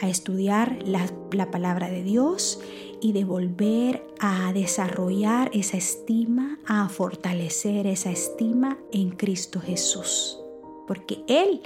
a 0.00 0.08
estudiar 0.08 0.78
la, 0.84 1.50
palabra 1.50 1.90
de 1.90 2.02
Dios 2.04 2.60
y 3.00 3.12
de 3.12 3.24
volver 3.24 4.02
a 4.18 4.52
desarrollar 4.52 5.50
esa 5.54 5.76
estima, 5.76 6.58
a 6.66 6.88
fortalecer 6.88 7.86
esa 7.86 8.10
estima 8.10 8.78
en 8.92 9.10
Cristo 9.10 9.60
Jesús. 9.60 10.38
Porque 10.86 11.22
Él 11.26 11.62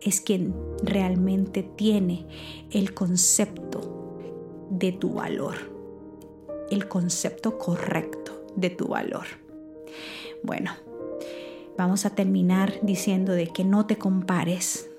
es 0.00 0.20
quien 0.20 0.54
realmente 0.82 1.62
tiene 1.62 2.26
el 2.70 2.94
concepto 2.94 4.18
de 4.70 4.92
tu 4.92 5.14
valor, 5.14 5.54
el 6.70 6.88
concepto 6.88 7.58
correcto 7.58 8.46
de 8.54 8.70
tu 8.70 8.88
valor. 8.88 9.26
Bueno, 10.42 10.72
vamos 11.76 12.06
a 12.06 12.10
terminar 12.10 12.78
diciendo 12.82 13.32
de 13.32 13.48
que 13.48 13.64
no 13.64 13.86
te 13.86 13.96
compares 13.96 14.90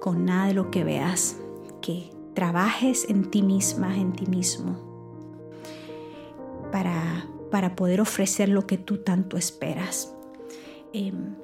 con 0.00 0.24
nada 0.24 0.46
de 0.46 0.54
lo 0.54 0.70
que 0.70 0.82
veas, 0.82 1.36
que 1.82 2.10
trabajes 2.34 3.06
en 3.08 3.30
ti 3.30 3.42
misma, 3.42 3.96
en 3.96 4.12
ti 4.12 4.26
mismo, 4.26 4.76
para, 6.72 7.26
para 7.50 7.76
poder 7.76 8.00
ofrecer 8.00 8.48
lo 8.48 8.66
que 8.66 8.78
tú 8.78 8.98
tanto 8.98 9.36
esperas. 9.36 10.14
Em, 10.92 11.34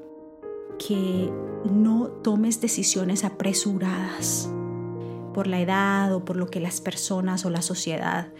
que 0.79 1.33
no 1.65 2.09
tomes 2.09 2.61
decisiones 2.61 3.25
apresuradas 3.25 4.51
por 5.33 5.47
la 5.47 5.61
edad 5.61 6.15
o 6.15 6.25
por 6.25 6.37
lo 6.37 6.49
que 6.49 6.61
las 6.61 6.81
personas 6.81 7.45
o 7.45 7.51
la 7.51 7.63
sociedad 7.63 8.33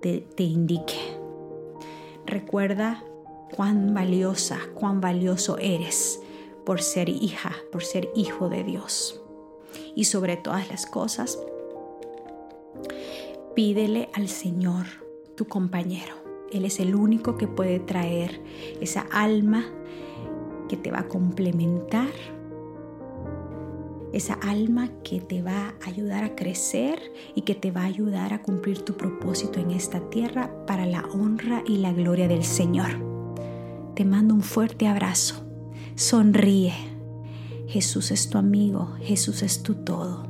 te, 0.00 0.20
te 0.20 0.42
indique. 0.42 1.18
Recuerda 2.26 3.04
cuán 3.54 3.94
valiosa, 3.94 4.58
cuán 4.74 5.00
valioso 5.00 5.58
eres 5.58 6.20
por 6.64 6.80
ser 6.80 7.08
hija, 7.08 7.54
por 7.70 7.82
ser 7.82 8.10
hijo 8.14 8.48
de 8.48 8.64
Dios. 8.64 9.21
Y 9.94 10.04
sobre 10.04 10.36
todas 10.36 10.68
las 10.70 10.86
cosas, 10.86 11.38
pídele 13.54 14.08
al 14.14 14.28
Señor, 14.28 14.86
tu 15.36 15.46
compañero. 15.46 16.14
Él 16.52 16.64
es 16.64 16.80
el 16.80 16.94
único 16.94 17.36
que 17.36 17.48
puede 17.48 17.80
traer 17.80 18.40
esa 18.80 19.06
alma 19.10 19.64
que 20.68 20.76
te 20.76 20.90
va 20.90 21.00
a 21.00 21.08
complementar, 21.08 22.10
esa 24.12 24.34
alma 24.34 24.90
que 25.02 25.20
te 25.20 25.42
va 25.42 25.74
a 25.82 25.88
ayudar 25.88 26.24
a 26.24 26.34
crecer 26.34 27.12
y 27.34 27.42
que 27.42 27.54
te 27.54 27.70
va 27.70 27.82
a 27.82 27.86
ayudar 27.86 28.34
a 28.34 28.42
cumplir 28.42 28.82
tu 28.82 28.94
propósito 28.94 29.58
en 29.60 29.70
esta 29.70 30.00
tierra 30.10 30.50
para 30.66 30.84
la 30.84 31.04
honra 31.12 31.62
y 31.66 31.78
la 31.78 31.92
gloria 31.92 32.28
del 32.28 32.44
Señor. 32.44 32.90
Te 33.94 34.04
mando 34.04 34.34
un 34.34 34.42
fuerte 34.42 34.86
abrazo. 34.86 35.46
Sonríe. 35.94 36.91
Jesús 37.72 38.10
es 38.10 38.28
tu 38.28 38.36
amigo, 38.36 38.98
Jesús 39.00 39.42
es 39.42 39.62
tu 39.62 39.76
todo. 39.76 40.26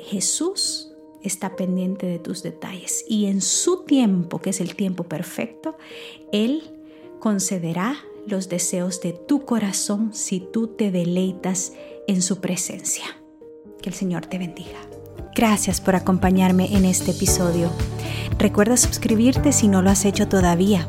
Jesús 0.00 0.90
está 1.22 1.54
pendiente 1.54 2.04
de 2.06 2.18
tus 2.18 2.42
detalles 2.42 3.04
y 3.08 3.26
en 3.26 3.40
su 3.40 3.84
tiempo, 3.84 4.40
que 4.40 4.50
es 4.50 4.60
el 4.60 4.74
tiempo 4.74 5.04
perfecto, 5.04 5.76
Él 6.32 6.64
concederá 7.20 7.96
los 8.26 8.48
deseos 8.48 9.00
de 9.02 9.12
tu 9.12 9.44
corazón 9.44 10.12
si 10.12 10.40
tú 10.40 10.66
te 10.66 10.90
deleitas 10.90 11.74
en 12.08 12.22
su 12.22 12.40
presencia. 12.40 13.04
Que 13.80 13.90
el 13.90 13.94
Señor 13.94 14.26
te 14.26 14.38
bendiga. 14.38 14.80
Gracias 15.32 15.80
por 15.80 15.94
acompañarme 15.94 16.76
en 16.76 16.84
este 16.84 17.12
episodio. 17.12 17.70
Recuerda 18.36 18.76
suscribirte 18.76 19.52
si 19.52 19.68
no 19.68 19.80
lo 19.80 19.90
has 19.90 20.06
hecho 20.06 20.26
todavía 20.26 20.88